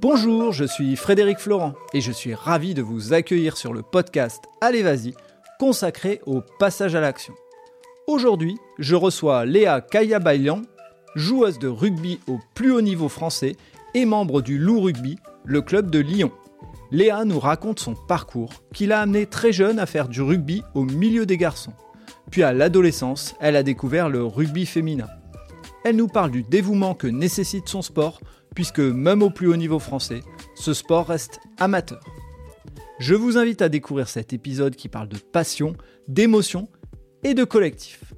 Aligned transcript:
Bonjour, 0.00 0.50
je 0.50 0.64
suis 0.64 0.96
Frédéric 0.96 1.38
Florent 1.38 1.74
et 1.92 2.00
je 2.00 2.10
suis 2.10 2.32
ravi 2.32 2.72
de 2.72 2.80
vous 2.80 3.12
accueillir 3.12 3.58
sur 3.58 3.74
le 3.74 3.82
podcast 3.82 4.42
Allez 4.62 4.82
Vas-y, 4.82 5.12
consacré 5.58 6.22
au 6.24 6.40
passage 6.58 6.94
à 6.94 7.02
l'action. 7.02 7.34
Aujourd'hui, 8.06 8.56
je 8.78 8.94
reçois 8.94 9.44
Léa 9.44 9.82
Kayabailian, 9.82 10.62
joueuse 11.16 11.58
de 11.58 11.68
rugby 11.68 12.18
au 12.28 12.38
plus 12.54 12.72
haut 12.72 12.80
niveau 12.80 13.10
français 13.10 13.56
et 13.92 14.06
membre 14.06 14.40
du 14.40 14.56
Loup 14.56 14.80
Rugby, 14.80 15.18
le 15.44 15.60
club 15.60 15.90
de 15.90 15.98
Lyon. 15.98 16.32
Léa 16.90 17.26
nous 17.26 17.38
raconte 17.38 17.78
son 17.78 17.94
parcours, 17.94 18.62
qui 18.72 18.86
l'a 18.86 19.02
amené 19.02 19.26
très 19.26 19.52
jeune 19.52 19.78
à 19.78 19.84
faire 19.84 20.08
du 20.08 20.22
rugby 20.22 20.62
au 20.72 20.84
milieu 20.84 21.26
des 21.26 21.36
garçons. 21.36 21.74
Puis 22.30 22.42
à 22.42 22.54
l'adolescence, 22.54 23.34
elle 23.38 23.54
a 23.54 23.62
découvert 23.62 24.08
le 24.08 24.24
rugby 24.24 24.64
féminin. 24.64 25.08
Elle 25.82 25.96
nous 25.96 26.08
parle 26.08 26.30
du 26.30 26.42
dévouement 26.42 26.94
que 26.94 27.06
nécessite 27.06 27.68
son 27.68 27.80
sport, 27.80 28.20
puisque 28.54 28.80
même 28.80 29.22
au 29.22 29.30
plus 29.30 29.48
haut 29.48 29.56
niveau 29.56 29.78
français, 29.78 30.20
ce 30.54 30.74
sport 30.74 31.06
reste 31.06 31.40
amateur. 31.58 32.00
Je 32.98 33.14
vous 33.14 33.38
invite 33.38 33.62
à 33.62 33.70
découvrir 33.70 34.06
cet 34.06 34.34
épisode 34.34 34.76
qui 34.76 34.90
parle 34.90 35.08
de 35.08 35.16
passion, 35.16 35.74
d'émotion 36.06 36.68
et 37.24 37.32
de 37.32 37.44
collectif. 37.44 38.12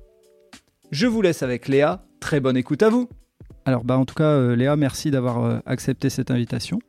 Je 0.91 1.07
vous 1.07 1.23
laisse 1.23 1.45
avec 1.45 1.69
Léa, 1.69 2.05
très 2.19 2.41
bonne 2.41 2.57
écoute 2.57 2.83
à 2.83 2.89
vous. 2.89 3.09
Alors 3.65 3.85
bah 3.85 3.97
en 3.97 4.05
tout 4.05 4.17
cas 4.17 4.25
euh, 4.25 4.57
Léa, 4.57 4.75
merci 4.75 5.13
d'avoir 5.13 5.45
euh, 5.45 5.59
accepté 5.67 6.11
cette 6.11 6.33
invitation. 6.33 6.81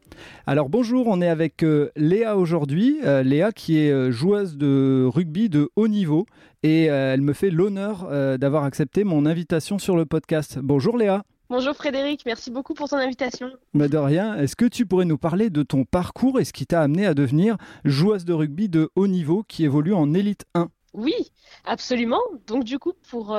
Alors 0.48 0.70
bonjour, 0.70 1.05
on 1.08 1.21
est 1.21 1.30
avec 1.30 1.62
euh, 1.62 1.91
Léa 1.96 2.35
aujourd'hui. 2.35 2.98
Léa 3.24 3.52
qui 3.52 3.77
est 3.77 4.12
joueuse 4.12 4.58
de 4.58 5.05
rugby 5.05 5.49
de 5.49 5.70
haut 5.76 5.88
niveau 5.88 6.26
et 6.63 6.85
elle 6.85 7.22
me 7.22 7.34
fait 7.34 7.49
l'honneur 7.49 8.08
d'avoir 8.38 8.63
accepté 8.63 9.04
mon 9.04 9.26
invitation 9.26 9.80
sur 9.80 9.95
le 9.95 10.05
podcast. 10.05 10.59
Bonjour 10.59 10.98
Léa. 10.98 11.23
Bonjour 11.49 11.76
Frédéric, 11.76 12.26
merci 12.26 12.49
beaucoup 12.49 12.73
pour 12.73 12.90
ton 12.90 12.98
invitation. 12.98 13.52
Bah 13.73 13.88
de 13.88 13.98
rien, 13.98 14.35
est-ce 14.38 14.55
que 14.55 14.65
tu 14.65 14.85
pourrais 14.85 15.05
nous 15.05 15.18
parler 15.20 15.49
de 15.49 15.62
ton 15.62 15.84
parcours 15.84 16.40
et 16.40 16.46
ce 16.46 16.54
qui 16.54 16.65
t'a 16.65 16.82
amené 16.82 17.05
à 17.05 17.13
devenir 17.13 17.57
joueuse 17.84 18.26
de 18.26 18.34
rugby 18.34 18.70
de 18.70 18.90
haut 18.96 19.07
niveau 19.07 19.43
qui 19.43 19.65
évolue 19.65 19.93
en 19.93 20.13
élite 20.13 20.46
1 20.55 20.70
Oui, 20.93 21.13
absolument. 21.65 22.21
Donc 22.48 22.63
du 22.63 22.79
coup, 22.79 22.93
pour, 23.10 23.38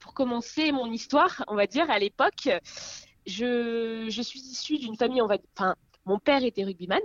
pour 0.00 0.14
commencer 0.14 0.72
mon 0.72 0.90
histoire, 0.92 1.44
on 1.48 1.54
va 1.54 1.66
dire, 1.66 1.90
à 1.90 1.98
l'époque, 1.98 2.48
je, 3.26 4.06
je 4.10 4.22
suis 4.22 4.40
issue 4.40 4.78
d'une 4.78 4.96
famille, 4.96 5.22
on 5.22 5.26
va 5.26 5.38
enfin, 5.56 5.74
mon 6.04 6.18
père 6.18 6.44
était 6.44 6.64
rugbyman. 6.64 7.00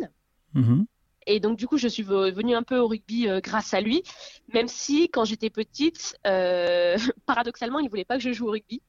Mhm. 0.56 0.86
Et 1.32 1.40
donc, 1.40 1.60
du 1.60 1.68
coup, 1.68 1.78
je 1.78 1.88
suis 1.88 2.02
venue 2.02 2.56
un 2.56 2.64
peu 2.64 2.80
au 2.80 2.88
rugby 2.88 3.30
euh, 3.30 3.40
grâce 3.40 3.76
à 3.76 3.82
lui, 3.82 4.02
même 4.52 4.68
si, 4.68 5.10
quand 5.10 5.26
j'étais 5.26 5.52
petite, 5.52 6.18
euh, 6.26 6.98
paradoxalement, 7.28 7.78
il 7.78 7.88
voulait 7.88 8.04
pas 8.04 8.18
que 8.18 8.24
je 8.24 8.34
joue 8.34 8.48
au 8.48 8.52
rugby. 8.52 8.82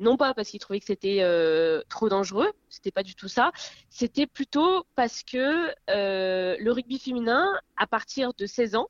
Non 0.00 0.16
pas 0.16 0.34
parce 0.34 0.50
qu'il 0.50 0.58
trouvait 0.58 0.80
que 0.80 0.86
c'était 0.86 1.18
euh, 1.20 1.82
trop 1.88 2.08
dangereux, 2.08 2.50
c'était 2.68 2.90
pas 2.90 3.04
du 3.04 3.14
tout 3.14 3.28
ça. 3.28 3.52
C'était 3.90 4.26
plutôt 4.26 4.86
parce 4.96 5.22
que 5.22 5.72
le 5.88 6.70
rugby 6.70 6.98
féminin, 6.98 7.46
à 7.76 7.86
partir 7.86 8.34
de 8.34 8.46
16 8.46 8.74
ans, 8.74 8.88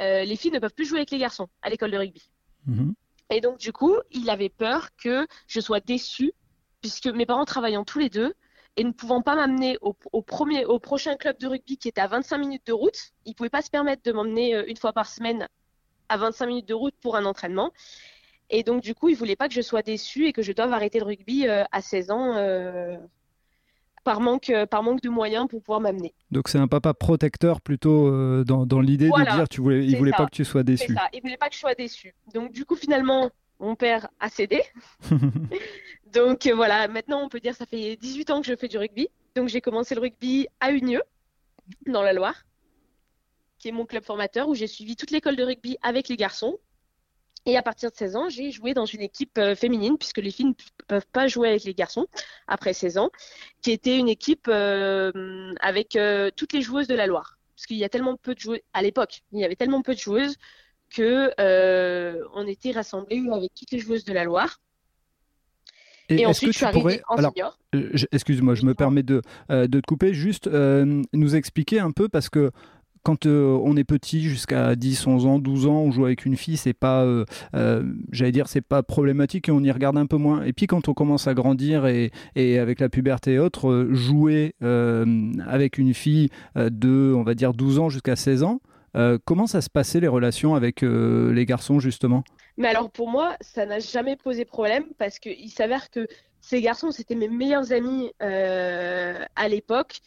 les 0.00 0.36
filles 0.36 0.52
ne 0.52 0.58
peuvent 0.58 0.74
plus 0.74 0.84
jouer 0.84 0.98
avec 0.98 1.12
les 1.12 1.18
garçons 1.18 1.48
à 1.62 1.70
l'école 1.70 1.92
de 1.92 1.98
rugby. 1.98 2.28
Mhm. 2.66 2.94
Et 3.30 3.40
donc, 3.40 3.58
du 3.58 3.72
coup, 3.72 3.96
il 4.10 4.30
avait 4.30 4.48
peur 4.48 4.88
que 4.96 5.26
je 5.46 5.60
sois 5.60 5.80
déçue, 5.80 6.32
puisque 6.80 7.06
mes 7.06 7.26
parents 7.26 7.44
travaillant 7.44 7.84
tous 7.84 7.98
les 7.98 8.08
deux, 8.08 8.34
et 8.78 8.84
ne 8.84 8.92
pouvant 8.92 9.22
pas 9.22 9.34
m'amener 9.34 9.76
au, 9.82 10.22
premier, 10.22 10.64
au 10.64 10.78
prochain 10.78 11.16
club 11.16 11.36
de 11.38 11.48
rugby 11.48 11.76
qui 11.78 11.88
était 11.88 12.00
à 12.00 12.06
25 12.06 12.38
minutes 12.38 12.66
de 12.66 12.72
route, 12.72 13.10
il 13.26 13.30
ne 13.30 13.34
pouvait 13.34 13.50
pas 13.50 13.60
se 13.60 13.70
permettre 13.70 14.02
de 14.04 14.12
m'emmener 14.12 14.54
euh, 14.54 14.64
une 14.68 14.76
fois 14.76 14.92
par 14.92 15.08
semaine 15.08 15.48
à 16.08 16.16
25 16.16 16.46
minutes 16.46 16.68
de 16.68 16.74
route 16.74 16.94
pour 17.02 17.16
un 17.16 17.24
entraînement. 17.24 17.72
Et 18.50 18.62
donc, 18.62 18.80
du 18.80 18.94
coup, 18.94 19.08
il 19.08 19.14
ne 19.14 19.18
voulait 19.18 19.34
pas 19.34 19.48
que 19.48 19.54
je 19.54 19.62
sois 19.62 19.82
déçue 19.82 20.26
et 20.26 20.32
que 20.32 20.42
je 20.42 20.52
doive 20.52 20.72
arrêter 20.72 21.00
le 21.00 21.06
rugby 21.06 21.48
euh, 21.48 21.64
à 21.72 21.82
16 21.82 22.10
ans 22.12 22.36
euh, 22.36 22.96
par, 24.04 24.20
manque, 24.20 24.52
par 24.70 24.84
manque 24.84 25.02
de 25.02 25.08
moyens 25.08 25.48
pour 25.48 25.60
pouvoir 25.60 25.80
m'amener. 25.80 26.14
Donc, 26.30 26.48
c'est 26.48 26.58
un 26.58 26.68
papa 26.68 26.94
protecteur 26.94 27.60
plutôt 27.60 28.44
dans, 28.44 28.80
l'idée 28.80 29.10
de 29.10 29.36
dire 29.36 29.48
tu 29.48 29.60
voulais, 29.60 29.84
il 29.84 29.92
ne 29.92 29.98
voulait 29.98 30.12
pas 30.12 30.26
que 30.26 30.36
tu 30.36 30.44
sois 30.44 30.62
déçu. 30.62 30.94
Ça. 30.94 31.08
Il 31.12 31.16
ne 31.16 31.22
voulait 31.22 31.36
pas 31.36 31.48
que 31.48 31.54
je 31.56 31.60
sois 31.60 31.74
déçue. 31.74 32.14
Donc, 32.32 32.52
du 32.52 32.64
coup, 32.64 32.76
finalement, 32.76 33.28
mon 33.58 33.74
père 33.74 34.08
a 34.20 34.28
cédé. 34.28 34.62
Donc 36.12 36.46
euh, 36.46 36.54
voilà, 36.54 36.88
maintenant 36.88 37.22
on 37.22 37.28
peut 37.28 37.40
dire 37.40 37.52
que 37.52 37.58
ça 37.58 37.66
fait 37.66 37.96
18 37.96 38.30
ans 38.30 38.40
que 38.40 38.46
je 38.46 38.56
fais 38.56 38.68
du 38.68 38.78
rugby. 38.78 39.08
Donc 39.34 39.48
j'ai 39.48 39.60
commencé 39.60 39.94
le 39.94 40.00
rugby 40.00 40.48
à 40.60 40.72
Unieux, 40.72 41.02
dans 41.86 42.02
la 42.02 42.12
Loire, 42.12 42.44
qui 43.58 43.68
est 43.68 43.72
mon 43.72 43.86
club 43.86 44.04
formateur, 44.04 44.48
où 44.48 44.54
j'ai 44.54 44.66
suivi 44.66 44.96
toute 44.96 45.10
l'école 45.10 45.36
de 45.36 45.44
rugby 45.44 45.76
avec 45.82 46.08
les 46.08 46.16
garçons. 46.16 46.58
Et 47.46 47.56
à 47.56 47.62
partir 47.62 47.90
de 47.90 47.96
16 47.96 48.16
ans, 48.16 48.28
j'ai 48.28 48.50
joué 48.50 48.74
dans 48.74 48.84
une 48.84 49.00
équipe 49.00 49.38
euh, 49.38 49.54
féminine, 49.54 49.96
puisque 49.96 50.18
les 50.18 50.30
filles 50.30 50.46
ne 50.46 50.84
peuvent 50.86 51.06
pas 51.12 51.28
jouer 51.28 51.48
avec 51.48 51.64
les 51.64 51.74
garçons 51.74 52.06
après 52.46 52.72
16 52.72 52.98
ans, 52.98 53.10
qui 53.62 53.70
était 53.70 53.96
une 53.96 54.08
équipe 54.08 54.48
euh, 54.48 55.54
avec 55.60 55.98
toutes 56.36 56.52
les 56.52 56.62
joueuses 56.62 56.88
de 56.88 56.94
la 56.94 57.06
Loire. 57.06 57.38
Parce 57.54 57.66
qu'il 57.66 57.76
y 57.76 57.84
a 57.84 57.88
tellement 57.88 58.16
peu 58.16 58.34
de 58.34 58.40
joueuses, 58.40 58.60
à 58.72 58.82
l'époque, 58.82 59.22
il 59.32 59.40
y 59.40 59.44
avait 59.44 59.56
tellement 59.56 59.82
peu 59.82 59.94
de 59.94 59.98
joueuses 59.98 60.36
que 60.90 61.30
on 62.34 62.46
était 62.46 62.72
rassemblés 62.72 63.22
avec 63.32 63.52
toutes 63.54 63.70
les 63.70 63.78
joueuses 63.78 64.04
de 64.04 64.12
la 64.12 64.24
Loire. 64.24 64.60
Et, 66.08 66.26
ensuite, 66.26 66.52
je 66.52 66.56
suis 66.56 66.66
arrivée 66.66 67.00
en 67.08 67.16
senior. 67.16 67.58
Euh, 67.74 67.90
excuse-moi, 68.12 68.54
je 68.54 68.64
me 68.64 68.74
permets 68.74 69.02
de, 69.02 69.22
euh, 69.50 69.66
de 69.66 69.80
te 69.80 69.86
couper. 69.86 70.14
Juste 70.14 70.46
euh, 70.46 71.02
nous 71.12 71.36
expliquer 71.36 71.80
un 71.80 71.90
peu, 71.90 72.08
parce 72.08 72.28
que 72.28 72.50
quand 73.04 73.26
on 73.26 73.76
est 73.76 73.84
petit, 73.84 74.22
jusqu'à 74.22 74.74
10, 74.74 75.06
11 75.06 75.26
ans, 75.26 75.38
12 75.38 75.66
ans, 75.66 75.80
on 75.80 75.90
joue 75.90 76.04
avec 76.04 76.26
une 76.26 76.36
fille, 76.36 76.58
c'est 76.58 76.74
pas, 76.74 77.06
j'allais 78.12 78.32
dire, 78.32 78.48
c'est 78.48 78.60
pas 78.60 78.82
problématique 78.82 79.48
et 79.48 79.52
on 79.52 79.62
y 79.62 79.70
regarde 79.70 79.96
un 79.96 80.04
peu 80.04 80.18
moins. 80.18 80.42
Et 80.42 80.52
puis 80.52 80.66
quand 80.66 80.88
on 80.88 80.94
commence 80.94 81.26
à 81.26 81.32
grandir 81.32 81.86
et, 81.86 82.10
et 82.34 82.58
avec 82.58 82.80
la 82.80 82.90
puberté 82.90 83.34
et 83.34 83.38
autres, 83.38 83.88
jouer 83.92 84.56
avec 84.60 85.78
une 85.78 85.94
fille 85.94 86.28
de, 86.54 87.14
on 87.16 87.22
va 87.22 87.34
dire, 87.34 87.54
12 87.54 87.78
ans 87.78 87.88
jusqu'à 87.88 88.16
16 88.16 88.42
ans, 88.42 88.60
comment 89.24 89.46
ça 89.46 89.60
se 89.60 89.70
passait 89.70 90.00
les 90.00 90.08
relations 90.08 90.54
avec 90.54 90.82
les 90.82 91.46
garçons 91.46 91.80
justement? 91.80 92.24
Mais 92.56 92.68
alors 92.68 92.90
pour 92.90 93.08
moi, 93.08 93.36
ça 93.40 93.66
n'a 93.66 93.78
jamais 93.78 94.16
posé 94.16 94.44
problème 94.44 94.84
parce 94.98 95.18
qu'il 95.18 95.50
s'avère 95.50 95.90
que 95.90 96.06
ces 96.40 96.60
garçons, 96.60 96.90
c'était 96.90 97.14
mes 97.14 97.28
meilleurs 97.28 97.72
amis 97.72 98.10
euh, 98.22 99.24
à 99.36 99.48
l'époque. 99.48 100.00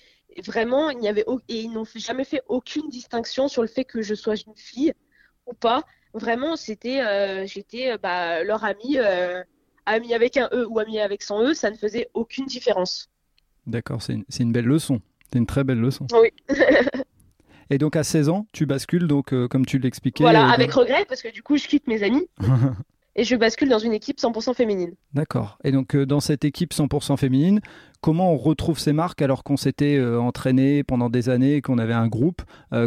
Vraiment, 0.46 0.90
il 0.90 1.00
n'y 1.00 1.08
avait 1.08 1.26
et 1.50 1.62
ils 1.62 1.72
n'ont 1.72 1.86
jamais 1.96 2.24
fait 2.24 2.42
aucune 2.48 2.90
distinction 2.90 3.48
sur 3.48 3.62
le 3.62 3.68
fait 3.68 3.86
que 3.86 4.02
je 4.02 4.16
sois 4.16 4.36
une 4.36 4.56
fille 4.56 4.94
ou 5.46 5.54
pas. 5.54 5.84
Vraiment, 6.14 6.56
c'était, 6.56 7.02
euh, 7.02 7.46
j'étais 7.46 7.92
euh, 7.92 7.98
bah, 8.02 8.44
leur 8.44 8.64
ami, 8.64 8.98
ami 9.86 10.14
avec 10.14 10.38
un 10.38 10.50
E 10.52 10.66
ou 10.68 10.80
ami 10.80 11.00
avec 11.00 11.22
son 11.22 11.42
E, 11.42 11.54
ça 11.54 11.70
ne 11.70 11.76
faisait 11.76 12.10
aucune 12.14 12.46
différence. 12.46 13.10
D'accord, 13.68 14.02
c'est 14.02 14.14
une, 14.14 14.26
une 14.40 14.52
belle 14.52 14.66
leçon. 14.66 15.02
C'est 15.32 15.38
une 15.38 15.46
très 15.46 15.64
belle 15.64 15.80
leçon. 15.80 16.08
Oui. 16.14 16.30
Et 17.72 17.78
donc 17.78 17.96
à 17.96 18.04
16 18.04 18.28
ans, 18.28 18.48
tu 18.52 18.66
bascules, 18.66 19.08
donc 19.08 19.34
euh, 19.34 19.48
comme 19.48 19.66
tu 19.66 19.80
l'expliquais. 19.80 20.26
Voilà, 20.26 20.50
euh, 20.50 20.54
avec 20.54 20.74
regret, 20.74 21.06
parce 21.08 21.22
que 21.22 21.32
du 21.32 21.42
coup, 21.42 21.58
je 21.58 21.68
quitte 21.68 21.88
mes 21.88 22.04
amis. 22.04 22.28
et 23.16 23.24
je 23.24 23.34
bascule 23.38 23.70
dans 23.70 23.80
une 23.80 23.94
équipe 23.94 24.20
100% 24.20 24.54
féminine. 24.56 24.94
D'accord. 25.14 25.58
Et 25.64 25.72
donc 25.72 25.96
euh, 25.96 26.06
dans 26.06 26.20
cette 26.20 26.44
équipe 26.44 26.74
100% 26.74 27.16
féminine, 27.16 27.62
comment 28.02 28.34
on 28.34 28.38
retrouve 28.38 28.78
ces 28.78 28.92
marques 28.92 29.22
alors 29.22 29.46
qu'on 29.46 29.56
s'était 29.56 30.02
entraîné 30.02 30.84
pendant 30.84 31.10
des 31.10 31.30
années, 31.30 31.62
qu'on 31.62 31.78
avait 31.78 31.94
un 31.94 32.08
groupe 32.08 32.42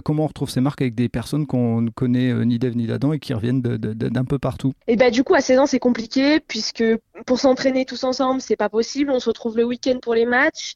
Comment 0.04 0.24
on 0.24 0.26
retrouve 0.26 0.50
ces 0.50 0.60
marques 0.60 0.82
avec 0.82 0.94
des 0.94 1.08
personnes 1.08 1.46
qu'on 1.46 1.80
ne 1.80 1.90
connaît 1.90 2.32
ni 2.44 2.58
d'Ève 2.58 2.76
ni 2.76 2.86
d'Adam 2.86 3.12
et 3.12 3.18
qui 3.18 3.32
reviennent 3.32 3.62
d'un 3.62 4.24
peu 4.24 4.38
partout? 4.38 4.72
Et 4.88 4.96
bah 4.96 5.10
du 5.10 5.24
coup 5.24 5.34
à 5.34 5.40
16 5.40 5.58
ans 5.60 5.66
c'est 5.66 5.78
compliqué 5.78 6.40
puisque 6.40 6.84
pour 7.26 7.38
s'entraîner 7.38 7.84
tous 7.84 8.02
ensemble 8.04 8.40
c'est 8.40 8.56
pas 8.56 8.68
possible. 8.68 9.10
On 9.10 9.20
se 9.20 9.28
retrouve 9.28 9.56
le 9.56 9.64
week-end 9.64 9.98
pour 10.02 10.14
les 10.14 10.26
matchs. 10.26 10.74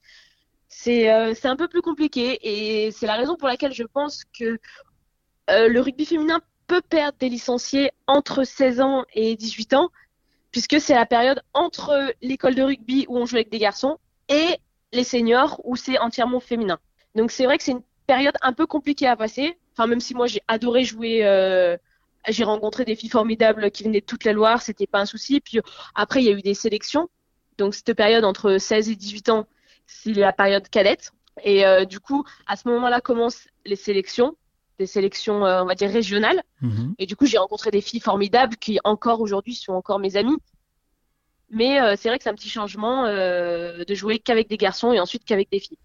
Euh, 0.87 1.35
c'est 1.35 1.49
un 1.49 1.57
peu 1.57 1.69
plus 1.69 1.83
compliqué 1.83 2.39
et 2.43 2.91
c'est 2.93 3.07
la 3.07 3.17
raison 3.17 3.37
pour 3.37 3.49
laquelle 3.49 3.73
je 3.73 3.83
pense 3.83 4.25
que 4.39 4.59
euh, 5.51 5.69
le 5.69 5.81
rugby 5.81 6.07
féminin 6.07 6.41
peut 6.67 6.83
perdre 6.83 7.19
des 7.19 7.29
licenciés 7.29 7.91
entre 8.07 8.45
16 8.45 8.81
ans 8.81 9.05
et 9.15 9.35
18 9.35 9.75
ans, 9.75 9.91
puisque 10.53 10.81
c'est 10.81 10.95
la 10.95 11.07
période 11.07 11.43
entre 11.55 12.15
l'école 12.23 12.55
de 12.55 12.63
rugby 12.63 13.07
où 13.09 13.19
on 13.19 13.27
joue 13.27 13.37
avec 13.37 13.51
des 13.51 13.59
garçons 13.59 13.99
et 14.29 14.59
les 14.93 15.05
seniors 15.05 15.61
où 15.65 15.77
c'est 15.77 15.99
entièrement 15.99 16.41
féminin. 16.41 16.79
Donc 17.15 17.31
c'est 17.31 17.45
vrai 17.45 17.59
que 17.59 17.65
c'est 17.65 17.73
une 17.73 17.83
période 18.07 18.37
un 18.43 18.53
peu 18.53 18.67
compliquée 18.67 19.07
à 19.07 19.17
passer. 19.17 19.59
Enfin, 19.73 19.87
même 19.87 20.01
si 20.01 20.15
moi 20.15 20.27
j'ai 20.27 20.43
adoré 20.49 20.85
jouer, 20.85 21.25
euh, 21.25 21.77
j'ai 22.29 22.45
rencontré 22.45 22.85
des 22.85 22.95
filles 22.95 23.11
formidables 23.11 23.71
qui 23.71 23.83
venaient 23.85 24.01
de 24.01 24.07
toute 24.07 24.25
la 24.25 24.33
Loire, 24.33 24.63
c'était 24.63 24.87
pas 24.87 25.01
un 25.01 25.07
souci. 25.07 25.41
Puis 25.41 25.61
après, 25.95 26.23
il 26.23 26.27
y 26.27 26.29
a 26.29 26.33
eu 26.33 26.43
des 26.43 26.55
sélections. 26.55 27.09
Donc 27.57 27.75
cette 27.75 27.95
période 27.95 28.25
entre 28.25 28.59
16 28.59 28.91
et 28.91 28.97
18 28.97 29.31
ans, 29.31 29.47
c'est 29.89 30.13
la 30.13 30.33
période 30.33 30.69
cadette. 30.69 31.13
Et 31.43 31.67
euh, 31.67 31.85
du 31.85 31.99
coup, 31.99 32.25
à 32.47 32.57
ce 32.57 32.69
moment-là 32.69 33.01
commencent 33.01 33.49
les 33.65 33.77
sélections, 33.77 34.37
des 34.79 34.87
sélections, 34.87 35.45
euh, 35.45 35.63
on 35.63 35.67
va 35.67 35.75
dire, 35.75 35.91
régionales. 35.91 36.43
Mhm. 36.61 36.95
Et 36.99 37.07
du 37.07 37.17
coup, 37.17 37.27
j'ai 37.27 37.39
rencontré 37.39 37.71
des 37.71 37.81
filles 37.81 38.01
formidables 38.01 38.57
qui, 38.57 38.79
encore 38.85 39.21
aujourd'hui, 39.21 39.55
sont 39.55 39.73
encore 39.73 39.99
mes 39.99 40.17
amies. 40.17 40.37
Mais 41.51 41.81
euh, 41.81 41.95
c'est 41.97 42.09
vrai 42.09 42.19
que 42.19 42.25
c'est 42.25 42.31
un 42.31 42.35
petit 42.35 42.51
changement 42.51 43.05
de 43.07 43.95
jouer 43.95 44.19
qu'avec 44.19 44.49
des 44.49 44.59
garçons 44.59 44.93
et 44.93 45.01
ensuite 45.01 45.25
qu'avec 45.25 45.51
des 45.51 45.61
filles. 45.61 45.79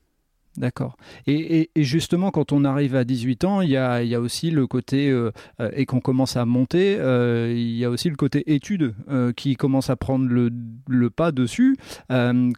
D'accord. 0.58 0.98
Et, 1.26 1.72
justement, 1.76 2.30
quand 2.30 2.52
on 2.52 2.64
arrive 2.64 2.96
à 2.96 3.04
18 3.04 3.44
ans, 3.44 3.62
il 3.62 3.70
y 3.72 3.78
a, 3.78 4.20
aussi 4.20 4.52
le 4.52 4.68
côté, 4.68 5.10
euh, 5.10 5.32
euh, 5.60 5.72
et 5.74 5.86
qu'on 5.86 6.00
commence 6.00 6.38
à 6.38 6.46
monter, 6.46 6.98
euh, 7.00 7.52
il 7.52 7.76
y 7.76 7.86
a 7.86 7.90
aussi 7.90 8.10
le 8.10 8.16
côté 8.16 8.54
études 8.54 8.94
qui 9.36 9.56
commence 9.56 9.90
à 9.90 9.96
prendre 9.96 10.28
le, 10.28 11.10
pas 11.10 11.32
dessus. 11.32 11.78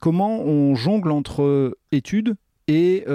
comment 0.02 0.42
on 0.42 0.76
jongle 0.76 1.12
entre 1.12 1.78
études 1.92 2.36
et 2.68 3.06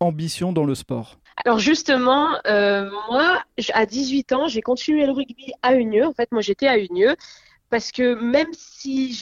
ambition 0.00 0.52
dans 0.52 0.64
le 0.64 0.74
sport? 0.74 1.18
Alors 1.44 1.58
justement, 1.58 2.28
moi, 2.46 3.42
à 3.74 3.86
18 3.86 4.32
ans, 4.32 4.48
j'ai 4.48 4.62
continué 4.62 5.04
le 5.04 5.12
rugby 5.12 5.52
à 5.62 5.74
Unieux. 5.74 6.06
En 6.06 6.14
fait, 6.14 6.32
moi, 6.32 6.40
j'étais 6.40 6.68
à 6.68 6.78
Unieux 6.78 7.14
parce 7.68 7.92
que 7.92 8.14
même 8.14 8.52
si, 8.52 9.20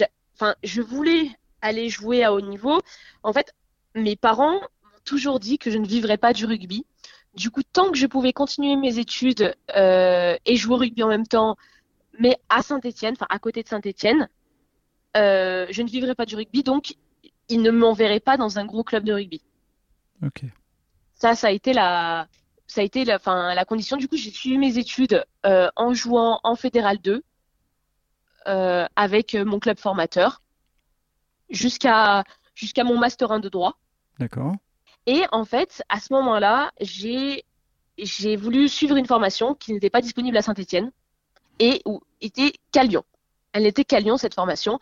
je 0.62 0.81
voulais 0.81 1.29
aller 1.61 1.89
jouer 1.89 2.23
à 2.23 2.32
haut 2.32 2.41
niveau, 2.41 2.81
en 3.25 3.32
fait, 3.32 3.53
mes 3.97 4.15
parents 4.15 4.61
toujours 5.06 5.41
dit 5.41 5.56
que 5.58 5.70
je 5.70 5.79
ne 5.79 5.87
vivrais 5.87 6.19
pas 6.19 6.35
du 6.35 6.44
rugby. 6.44 6.85
Du 7.35 7.50
coup, 7.50 7.62
tant 7.62 7.91
que 7.91 7.97
je 7.97 8.06
pouvais 8.06 8.32
continuer 8.32 8.76
mes 8.76 8.99
études 8.99 9.55
euh, 9.75 10.37
et 10.44 10.56
jouer 10.56 10.75
au 10.75 10.79
rugby 10.79 11.03
en 11.03 11.08
même 11.08 11.26
temps, 11.26 11.56
mais 12.19 12.37
à 12.49 12.62
Saint-Etienne, 12.62 13.14
enfin 13.14 13.26
à 13.31 13.38
côté 13.38 13.62
de 13.62 13.69
Saint-Etienne, 13.69 14.29
euh, 15.17 15.67
je 15.70 15.82
ne 15.82 15.88
vivrais 15.88 16.14
pas 16.14 16.26
du 16.26 16.37
rugby, 16.37 16.62
donc 16.62 16.97
ils 17.49 17.62
ne 17.62 17.70
m'enverraient 17.70 18.20
pas 18.20 18.37
dans 18.37 18.58
un 18.58 18.64
gros 18.64 18.85
club 18.85 19.05
de 19.05 19.12
rugby. 19.12 19.43
Ok. 20.23 20.44
Ça, 21.14 21.35
ça 21.35 21.47
a 21.47 21.50
été 21.50 21.73
la, 21.73 22.26
ça 22.67 22.81
a 22.81 22.85
été 22.85 23.05
la, 23.05 23.19
fin, 23.19 23.55
la 23.55 23.64
condition. 23.64 23.97
Du 23.97 24.08
coup, 24.08 24.17
j'ai 24.17 24.31
suivi 24.31 24.58
mes 24.58 24.79
études 24.79 25.25
euh, 25.44 25.69
en 25.76 25.94
jouant 25.94 26.41
en 26.43 26.56
Fédéral 26.56 26.99
2 26.99 27.23
avec 28.94 29.35
mon 29.35 29.58
club 29.58 29.76
formateur 29.76 30.41
jusqu'à 31.50 32.23
jusqu'à 32.55 32.85
mon 32.85 32.97
master 32.97 33.32
1 33.32 33.41
de 33.41 33.49
droit. 33.49 33.79
D'accord. 34.20 34.55
Et 35.06 35.23
en 35.32 35.44
fait, 35.44 35.82
à 35.88 36.00
ce 36.00 36.12
moment-là, 36.12 36.73
j'ai 36.81 37.44
voulu 38.37 38.69
suivre 38.69 38.97
une 38.97 39.06
formation 39.06 39.55
qui 39.55 39.73
n'était 39.73 39.91
pas 39.91 40.00
disponible 40.00 40.37
à 40.37 40.43
Saint-Étienne 40.43 40.91
et 41.58 41.81
où 41.85 42.03
était 42.20 42.53
qu'à 42.73 42.82
Lyon. 42.85 43.05
Elle 43.53 43.62
n'était 43.62 43.85
qu'à 43.85 44.00
Lyon 44.00 44.17
cette 44.17 44.35
formation. 44.35 44.79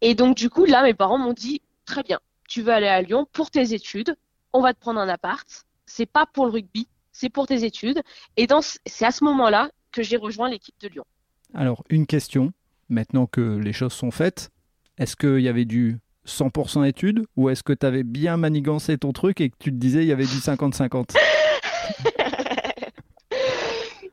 Et 0.00 0.14
donc 0.14 0.36
du 0.36 0.50
coup, 0.50 0.64
là, 0.64 0.82
mes 0.82 0.94
parents 0.94 1.18
m'ont 1.18 1.32
dit 1.32 1.62
très 1.84 2.02
bien, 2.02 2.20
tu 2.48 2.62
veux 2.62 2.72
aller 2.72 2.86
à 2.86 3.02
Lyon 3.02 3.26
pour 3.32 3.50
tes 3.50 3.74
études, 3.74 4.14
on 4.52 4.60
va 4.60 4.74
te 4.74 4.78
prendre 4.78 5.00
un 5.00 5.08
appart. 5.08 5.66
C'est 5.86 6.06
pas 6.06 6.26
pour 6.26 6.46
le 6.46 6.52
rugby, 6.52 6.86
c'est 7.10 7.30
pour 7.30 7.46
tes 7.46 7.64
études. 7.64 8.02
Et 8.36 8.46
c'est 8.86 9.04
à 9.04 9.10
ce 9.10 9.24
moment-là 9.24 9.70
que 9.90 10.02
j'ai 10.02 10.16
rejoint 10.16 10.48
l'équipe 10.48 10.74
de 10.80 10.88
Lyon. 10.88 11.04
Alors 11.54 11.82
une 11.88 12.06
question, 12.06 12.52
maintenant 12.88 13.26
que 13.26 13.56
les 13.56 13.72
choses 13.72 13.92
sont 13.92 14.10
faites, 14.10 14.50
est-ce 14.98 15.16
qu'il 15.16 15.40
y 15.40 15.48
avait 15.48 15.64
du 15.64 15.98
100% 16.26 16.86
études 16.86 17.24
ou 17.36 17.48
est-ce 17.48 17.62
que 17.62 17.72
tu 17.72 17.86
avais 17.86 18.02
bien 18.02 18.36
manigancé 18.36 18.98
ton 18.98 19.12
truc 19.12 19.40
et 19.40 19.50
que 19.50 19.56
tu 19.58 19.70
te 19.70 19.76
disais 19.76 20.02
il 20.02 20.08
y 20.08 20.12
avait 20.12 20.24
du 20.24 20.36
50-50 20.36 21.16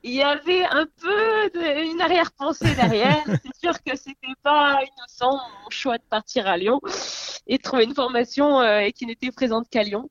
Il 0.04 0.14
y 0.14 0.24
avait 0.24 0.64
un 0.64 0.86
peu 1.02 1.50
de, 1.54 1.92
une 1.92 2.00
arrière-pensée 2.00 2.74
derrière. 2.76 3.22
C'est 3.26 3.60
sûr 3.62 3.74
que 3.84 3.98
c'était 3.98 4.36
pas 4.42 4.80
innocent 4.82 5.38
mon 5.64 5.70
choix 5.70 5.98
de 5.98 6.04
partir 6.10 6.48
à 6.48 6.56
Lyon 6.56 6.80
et 7.46 7.58
de 7.58 7.62
trouver 7.62 7.84
une 7.84 7.94
formation 7.94 8.62
euh, 8.62 8.88
qui 8.96 9.06
n'était 9.06 9.32
présente 9.32 9.70
qu'à 9.70 9.84
Lyon. 9.84 10.10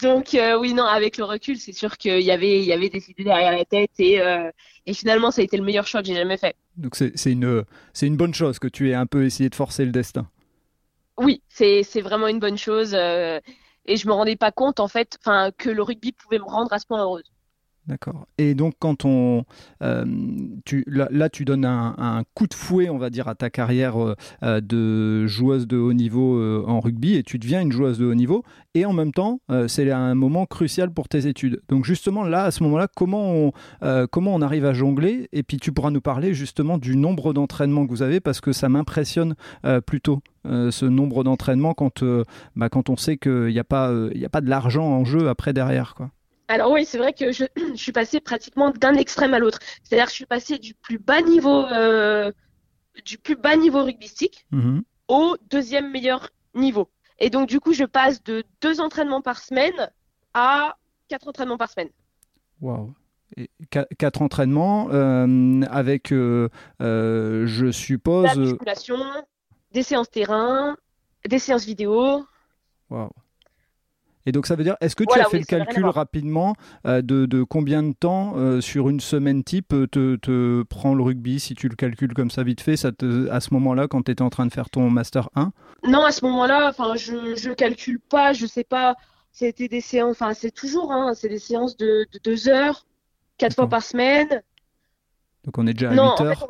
Donc 0.00 0.34
euh, 0.34 0.58
oui, 0.58 0.72
non, 0.72 0.84
avec 0.84 1.18
le 1.18 1.24
recul, 1.24 1.58
c'est 1.58 1.74
sûr 1.74 1.98
qu'il 1.98 2.22
y 2.22 2.30
avait, 2.30 2.60
il 2.60 2.64
y 2.64 2.72
avait 2.72 2.88
des 2.88 3.10
idées 3.10 3.24
derrière 3.24 3.52
la 3.52 3.66
tête 3.66 3.90
et, 3.98 4.22
euh, 4.22 4.50
et 4.86 4.94
finalement, 4.94 5.30
ça 5.30 5.42
a 5.42 5.44
été 5.44 5.58
le 5.58 5.64
meilleur 5.64 5.86
choix 5.86 6.00
que 6.00 6.08
j'ai 6.08 6.14
jamais 6.14 6.38
fait. 6.38 6.56
Donc 6.78 6.96
c'est 6.96 7.30
une, 7.30 7.64
une 8.00 8.16
bonne 8.16 8.32
chose 8.32 8.58
que 8.58 8.68
tu 8.68 8.88
aies 8.88 8.94
un 8.94 9.04
peu 9.04 9.26
essayé 9.26 9.50
de 9.50 9.54
forcer 9.54 9.84
le 9.84 9.92
destin 9.92 10.26
oui, 11.20 11.42
c'est 11.48 12.00
vraiment 12.00 12.28
une 12.28 12.40
bonne 12.40 12.58
chose. 12.58 12.94
Euh, 12.94 13.40
et 13.84 13.96
je 13.96 14.06
me 14.08 14.12
rendais 14.12 14.36
pas 14.36 14.52
compte 14.52 14.80
en 14.80 14.88
fait, 14.88 15.18
que 15.58 15.70
le 15.70 15.82
rugby 15.82 16.12
pouvait 16.12 16.38
me 16.38 16.44
rendre 16.44 16.72
à 16.72 16.78
ce 16.78 16.86
point 16.86 17.02
heureuse. 17.02 17.24
D'accord. 17.90 18.28
Et 18.38 18.54
donc, 18.54 18.74
quand 18.78 19.04
on. 19.04 19.42
Euh, 19.82 20.04
tu, 20.64 20.84
là, 20.86 21.28
tu 21.28 21.44
donnes 21.44 21.64
un, 21.64 22.22
coup 22.34 22.46
de 22.46 22.54
fouet, 22.54 22.88
on 22.88 22.98
va 22.98 23.10
dire, 23.10 23.26
à 23.26 23.34
ta 23.34 23.50
carrière 23.50 23.96
euh, 23.98 24.60
de 24.60 25.26
joueuse 25.26 25.66
de 25.66 25.76
haut 25.76 25.92
niveau 25.92 26.36
euh, 26.36 26.62
en 26.68 26.78
rugby 26.78 27.16
et 27.16 27.24
tu 27.24 27.40
deviens 27.40 27.60
une 27.60 27.72
joueuse 27.72 27.98
de 27.98 28.06
haut 28.06 28.14
niveau. 28.14 28.44
Et 28.76 28.86
en 28.86 28.92
même 28.92 29.12
temps, 29.12 29.40
c'est 29.66 29.90
un 29.90 30.14
moment 30.14 30.46
crucial 30.46 30.92
pour 30.92 31.08
tes 31.08 31.26
études. 31.26 31.60
Donc, 31.68 31.84
justement, 31.84 32.22
là, 32.22 32.44
à 32.44 32.50
ce 32.52 32.62
moment-là, 32.62 32.86
comment 32.94 33.32
on, 33.32 34.06
comment 34.12 34.36
on 34.36 34.42
arrive 34.42 34.64
à 34.64 34.72
jongler? 34.72 35.28
Et 35.32 35.42
puis, 35.42 35.56
tu 35.56 35.72
pourras 35.72 35.90
nous 35.90 36.00
parler 36.00 36.32
justement 36.32 36.78
du 36.78 36.96
nombre 36.96 37.32
d'entraînements 37.32 37.84
que 37.84 37.90
vous 37.90 38.02
avez 38.02 38.20
parce 38.20 38.40
que 38.40 38.52
ça 38.52 38.68
m'impressionne 38.68 39.34
plutôt. 39.84 40.20
ce 40.44 40.84
nombre 40.84 41.24
d'entraînements 41.24 41.74
quand, 41.74 42.04
bah, 42.54 42.68
on 42.88 42.96
sait 42.96 43.16
qu'il 43.16 43.46
n'y 43.46 43.58
a, 43.58 43.64
pas, 43.64 43.92
il 44.14 44.24
a 44.24 44.28
pas 44.28 44.40
de 44.40 44.48
l'argent 44.48 44.86
en 44.86 45.04
jeu 45.04 45.28
après 45.28 45.52
derrière. 45.52 45.96
Quoi. 45.96 46.12
Alors 46.50 46.72
oui, 46.72 46.84
c'est 46.84 46.98
vrai 46.98 47.12
que 47.12 47.30
je, 47.32 47.44
suis 47.76 47.92
passée 47.92 48.20
pratiquement 48.20 48.70
d'un 48.70 48.94
extrême 48.94 49.34
à 49.34 49.38
l'autre. 49.38 49.60
C'est-à-dire 49.84 50.06
que 50.06 50.10
je 50.10 50.16
suis 50.16 50.26
passée 50.26 50.58
du 50.58 50.74
plus 50.74 50.98
bas 50.98 51.22
niveau, 51.22 51.64
euh, 51.66 52.32
du 53.04 53.18
plus 53.18 53.36
bas 53.36 53.56
niveau 53.56 53.84
rugbystique 53.84 54.46
mhm. 54.50 54.82
au 55.08 55.36
deuxième 55.48 55.90
meilleur 55.92 56.28
niveau. 56.54 56.90
Et 57.20 57.30
donc 57.30 57.48
du 57.48 57.60
coup, 57.60 57.72
je 57.72 57.84
passe 57.84 58.22
de 58.24 58.42
deux 58.60 58.80
entraînements 58.80 59.22
par 59.22 59.38
semaine 59.38 59.90
à 60.34 60.76
quatre 61.08 61.28
entraînements 61.28 61.56
par 61.56 61.70
semaine. 61.70 61.90
Waouh. 62.60 62.94
Quatre 63.98 64.22
entraînements 64.22 64.88
euh, 64.90 65.62
avec, 65.70 66.12
euh, 66.12 66.48
je 66.80 67.70
suppose. 67.70 68.24
La 68.24 68.34
musculation, 68.34 68.98
des 69.70 69.84
séances 69.84 70.10
terrain, 70.10 70.76
des 71.28 71.38
séances 71.38 71.64
vidéo. 71.64 72.24
Waouh. 72.88 73.10
Et 74.26 74.32
donc 74.32 74.46
ça 74.46 74.54
veut 74.54 74.64
dire, 74.64 74.76
est-ce 74.80 74.96
que 74.96 75.04
tu 75.04 75.18
as 75.18 75.24
fait 75.24 75.38
le 75.38 75.44
calcul 75.44 75.86
rapidement 75.86 76.54
euh, 76.86 77.02
de, 77.02 77.42
combien 77.42 77.82
de 77.82 77.92
temps 77.92 78.34
euh, 78.36 78.60
sur 78.60 78.88
une 78.88 79.00
semaine 79.00 79.42
type 79.44 79.72
euh, 79.72 79.86
te, 79.86 80.16
te, 80.16 80.62
prend 80.62 80.94
le 80.94 81.02
rugby 81.02 81.40
Si 81.40 81.54
tu 81.54 81.68
le 81.68 81.76
calcules 81.76 82.12
comme 82.12 82.30
ça 82.30 82.42
vite 82.42 82.60
fait, 82.60 82.76
ça 82.76 82.92
te, 82.92 83.28
à 83.30 83.40
ce 83.40 83.54
moment-là, 83.54 83.88
quand 83.88 84.02
tu 84.02 84.12
étais 84.12 84.22
en 84.22 84.30
train 84.30 84.46
de 84.46 84.52
faire 84.52 84.68
ton 84.68 84.90
Master 84.90 85.30
1 85.34 85.52
Non, 85.84 86.04
à 86.04 86.12
ce 86.12 86.24
moment-là, 86.26 86.72
je 86.96 87.48
ne 87.48 87.54
calcule 87.54 88.00
pas, 88.00 88.32
je 88.32 88.46
sais 88.46 88.64
pas. 88.64 88.96
C'était 89.32 89.68
des 89.68 89.80
séances, 89.80 90.16
enfin 90.20 90.34
c'est 90.34 90.50
toujours, 90.50 90.92
hein, 90.92 91.12
c'est 91.14 91.28
des 91.28 91.38
séances 91.38 91.76
de, 91.76 92.06
deux 92.24 92.48
heures, 92.48 92.84
quatre 93.38 93.54
fois 93.54 93.68
par 93.68 93.82
semaine. 93.82 94.42
Donc 95.44 95.56
on 95.56 95.66
est 95.66 95.72
déjà 95.72 95.90
à 95.90 95.94
non, 95.94 96.14
8 96.18 96.24
heures 96.24 96.48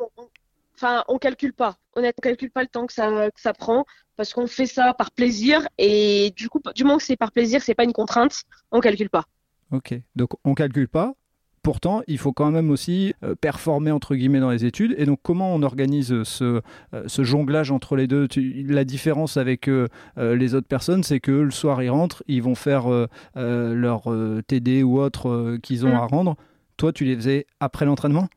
Enfin, 0.81 1.03
on 1.07 1.19
calcule 1.19 1.53
pas. 1.53 1.77
Honnêtement, 1.95 2.19
on 2.19 2.27
calcule 2.27 2.49
pas 2.49 2.63
le 2.63 2.67
temps 2.67 2.87
que 2.87 2.93
ça, 2.93 3.29
que 3.29 3.39
ça 3.39 3.53
prend 3.53 3.85
parce 4.17 4.33
qu'on 4.33 4.47
fait 4.47 4.65
ça 4.65 4.95
par 4.95 5.11
plaisir 5.11 5.67
et 5.77 6.33
du 6.35 6.49
coup, 6.49 6.59
du 6.75 6.83
moment 6.83 6.97
que 6.97 7.03
c'est 7.03 7.17
par 7.17 7.31
plaisir, 7.31 7.61
c'est 7.61 7.75
pas 7.75 7.83
une 7.83 7.93
contrainte, 7.93 8.43
on 8.71 8.79
calcule 8.79 9.09
pas. 9.09 9.25
Ok, 9.71 9.93
donc 10.15 10.29
on 10.43 10.55
calcule 10.55 10.87
pas. 10.87 11.13
Pourtant, 11.61 12.01
il 12.07 12.17
faut 12.17 12.33
quand 12.33 12.49
même 12.49 12.71
aussi 12.71 13.13
euh, 13.23 13.35
performer 13.35 13.91
entre 13.91 14.15
guillemets 14.15 14.39
dans 14.39 14.49
les 14.49 14.65
études. 14.65 14.95
Et 14.97 15.05
donc, 15.05 15.19
comment 15.21 15.53
on 15.53 15.61
organise 15.61 16.23
ce, 16.23 16.61
euh, 16.93 17.03
ce 17.05 17.23
jonglage 17.23 17.69
entre 17.69 17.95
les 17.95 18.07
deux? 18.07 18.27
La 18.35 18.83
différence 18.83 19.37
avec 19.37 19.67
euh, 19.67 19.87
les 20.17 20.55
autres 20.55 20.67
personnes, 20.67 21.03
c'est 21.03 21.19
que 21.19 21.31
le 21.31 21.51
soir, 21.51 21.83
ils 21.83 21.91
rentrent, 21.91 22.23
ils 22.27 22.41
vont 22.41 22.55
faire 22.55 22.87
leur 23.35 24.03
TD 24.47 24.81
ou 24.81 24.99
autre 24.99 25.57
qu'ils 25.61 25.85
ont 25.85 25.91
mm. 25.91 25.95
à 25.95 26.05
rendre. 26.07 26.35
Toi, 26.77 26.91
tu 26.91 27.05
les 27.05 27.15
faisais 27.15 27.45
après 27.59 27.85
l'entraînement? 27.85 28.27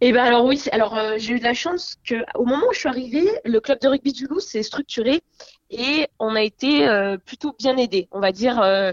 Et 0.00 0.08
eh 0.08 0.12
ben 0.12 0.24
alors 0.24 0.44
oui, 0.44 0.62
alors 0.72 0.96
euh, 0.96 1.14
j'ai 1.18 1.34
eu 1.34 1.38
de 1.38 1.44
la 1.44 1.54
chance 1.54 1.96
que 2.04 2.14
au 2.34 2.44
moment 2.44 2.66
où 2.68 2.72
je 2.72 2.78
suis 2.80 2.88
arrivée, 2.88 3.28
le 3.44 3.60
club 3.60 3.78
de 3.80 3.88
rugby 3.88 4.12
du 4.12 4.26
Loup 4.26 4.40
s'est 4.40 4.62
structuré 4.62 5.22
et 5.70 6.06
on 6.18 6.34
a 6.34 6.42
été 6.42 6.88
euh, 6.88 7.18
plutôt 7.18 7.54
bien 7.58 7.76
aidé. 7.76 8.08
On 8.10 8.20
va 8.20 8.32
dire 8.32 8.60
euh, 8.60 8.92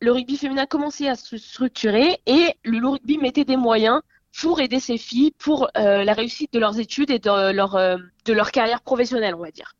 le 0.00 0.12
rugby 0.12 0.36
féminin 0.36 0.62
a 0.62 0.66
commencé 0.66 1.08
à 1.08 1.14
se 1.14 1.36
structurer 1.36 2.20
et 2.26 2.54
le 2.64 2.78
Loup 2.78 2.92
Rugby 2.92 3.18
mettait 3.18 3.44
des 3.44 3.56
moyens 3.56 4.00
pour 4.40 4.60
aider 4.60 4.80
ces 4.80 4.98
filles 4.98 5.32
pour 5.38 5.68
la 5.74 6.12
réussite 6.12 6.52
de 6.52 6.58
leurs 6.58 6.78
études 6.78 7.10
et 7.10 7.18
de 7.18 7.52
leur 7.52 7.78
de 7.78 8.32
leur 8.34 8.52
carrière 8.52 8.82
professionnelle, 8.82 9.34
on 9.34 9.42
va 9.42 9.50
dire. 9.50 9.74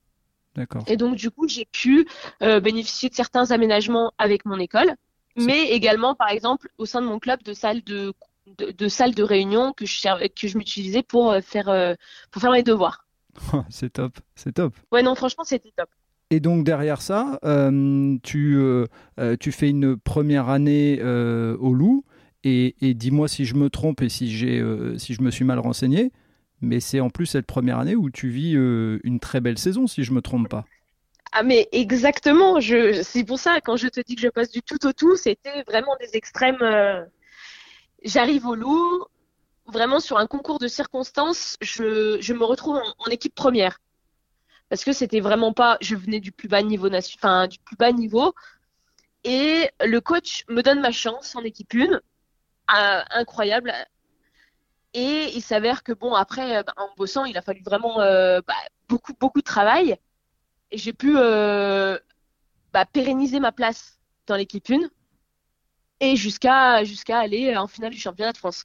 D'accord. 0.54 0.82
Et 0.86 0.96
donc 0.96 1.16
du 1.16 1.30
coup, 1.30 1.46
j'ai 1.46 1.66
pu 1.66 2.08
bénéficier 2.40 3.10
de 3.10 3.14
certains 3.14 3.50
aménagements 3.50 4.12
avec 4.16 4.46
mon 4.46 4.58
école, 4.58 4.94
mais 5.36 5.68
également 5.68 6.14
par 6.14 6.30
exemple 6.30 6.70
au 6.78 6.86
sein 6.86 7.02
de 7.02 7.06
mon 7.06 7.18
club 7.18 7.42
de 7.42 7.52
salle 7.52 7.82
de 7.84 8.14
de, 8.58 8.70
de 8.70 8.88
salles 8.88 9.14
de 9.14 9.22
réunion 9.22 9.72
que 9.72 9.86
je, 9.86 10.28
que 10.28 10.48
je 10.48 10.58
m'utilisais 10.58 11.02
pour 11.02 11.32
euh, 11.32 11.40
faire, 11.40 11.68
euh, 11.68 11.94
pour 12.30 12.42
faire 12.42 12.52
mes 12.52 12.62
devoirs. 12.62 13.06
c'est 13.68 13.92
top, 13.92 14.18
c'est 14.34 14.52
top. 14.52 14.74
Ouais, 14.92 15.02
non, 15.02 15.14
franchement, 15.14 15.44
c'était 15.44 15.72
top. 15.76 15.88
Et 16.30 16.40
donc 16.40 16.64
derrière 16.64 17.02
ça, 17.02 17.38
euh, 17.44 18.16
tu, 18.24 18.58
tu 19.38 19.52
fais 19.52 19.68
une 19.68 19.96
première 19.96 20.48
année 20.48 21.00
au 21.00 21.72
Loup, 21.72 22.04
et, 22.42 22.74
et 22.80 22.94
dis-moi 22.94 23.28
si 23.28 23.44
je 23.44 23.54
me 23.54 23.70
trompe 23.70 24.02
et 24.02 24.08
si, 24.08 24.28
j'ai, 24.28 24.60
si 24.98 25.14
je 25.14 25.22
me 25.22 25.30
suis 25.30 25.44
mal 25.44 25.60
renseigné, 25.60 26.10
mais 26.60 26.80
c'est 26.80 26.98
en 26.98 27.10
plus 27.10 27.26
cette 27.26 27.46
première 27.46 27.78
année 27.78 27.94
où 27.94 28.10
tu 28.10 28.28
vis 28.28 28.54
une 29.04 29.20
très 29.20 29.40
belle 29.40 29.56
saison, 29.56 29.86
si 29.86 30.02
je 30.02 30.10
me 30.10 30.20
trompe 30.20 30.48
pas. 30.48 30.64
Ah 31.30 31.44
mais 31.44 31.68
exactement, 31.70 32.58
je, 32.58 33.02
c'est 33.04 33.22
pour 33.22 33.38
ça 33.38 33.60
quand 33.60 33.76
je 33.76 33.86
te 33.86 34.00
dis 34.00 34.16
que 34.16 34.22
je 34.22 34.28
passe 34.28 34.50
du 34.50 34.62
tout 34.62 34.84
au 34.84 34.92
tout, 34.92 35.14
c'était 35.14 35.62
vraiment 35.68 35.94
des 36.00 36.16
extrêmes 36.16 36.58
J'arrive 38.02 38.46
au 38.46 38.54
Loup, 38.54 39.06
vraiment 39.66 40.00
sur 40.00 40.18
un 40.18 40.26
concours 40.26 40.58
de 40.58 40.68
circonstances, 40.68 41.56
je, 41.60 42.32
me 42.32 42.44
retrouve 42.44 42.80
en, 42.98 43.10
équipe 43.10 43.34
première. 43.34 43.80
Parce 44.68 44.84
que 44.84 44.92
c'était 44.92 45.20
vraiment 45.20 45.52
pas, 45.52 45.78
je 45.80 45.94
venais 45.94 46.20
du 46.20 46.32
plus 46.32 46.48
bas 46.48 46.62
niveau, 46.62 46.88
enfin, 46.92 47.46
du 47.46 47.58
plus 47.60 47.76
bas 47.76 47.92
niveau, 47.92 48.34
Et 49.24 49.70
le 49.84 50.00
coach 50.00 50.44
me 50.48 50.62
donne 50.62 50.80
ma 50.80 50.92
chance 50.92 51.34
en 51.36 51.42
équipe 51.42 51.74
1. 51.74 52.00
incroyable. 52.68 53.72
Et 54.94 55.30
il 55.34 55.42
s'avère 55.42 55.82
que 55.82 55.92
bon, 55.92 56.14
après, 56.14 56.62
bah, 56.64 56.74
en 56.76 56.88
bossant, 56.96 57.24
il 57.24 57.36
a 57.36 57.42
fallu 57.42 57.62
vraiment 57.62 57.96
bah, 57.96 58.54
beaucoup, 58.88 59.12
beaucoup 59.18 59.40
de 59.40 59.44
travail. 59.44 59.96
Et 60.70 60.78
j'ai 60.78 60.92
pu 60.92 61.14
bah, 61.14 62.86
pérenniser 62.92 63.40
ma 63.40 63.52
place 63.52 63.98
dans 64.26 64.36
l'équipe 64.36 64.70
1 64.70 64.88
et 66.00 66.16
jusqu'à 66.16 66.84
jusqu'à 66.84 67.18
aller 67.18 67.56
en 67.56 67.66
finale 67.66 67.92
du 67.92 67.98
championnat 67.98 68.32
de 68.32 68.38
France. 68.38 68.64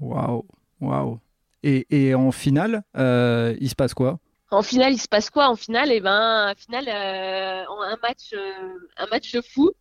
Waouh, 0.00 0.44
waouh. 0.80 1.18
Et, 1.62 1.86
et, 1.88 2.14
en 2.14 2.30
finale, 2.30 2.82
euh, 2.96 3.56
il 3.58 3.70
se 3.70 3.74
passe 3.74 3.94
quoi? 3.94 4.18
En 4.50 4.62
finale, 4.62 4.92
il 4.92 5.00
se 5.00 5.08
passe 5.08 5.30
quoi? 5.30 5.48
En 5.48 5.56
finale, 5.56 5.90
et 5.90 5.96
eh 5.96 6.00
ben, 6.00 6.52
en 6.52 6.54
finale, 6.54 6.88
euh, 6.88 7.64
un 7.64 7.96
match, 8.02 8.34
euh, 8.34 8.74
un 8.98 9.06
match 9.06 9.32
de 9.32 9.40
fou 9.40 9.72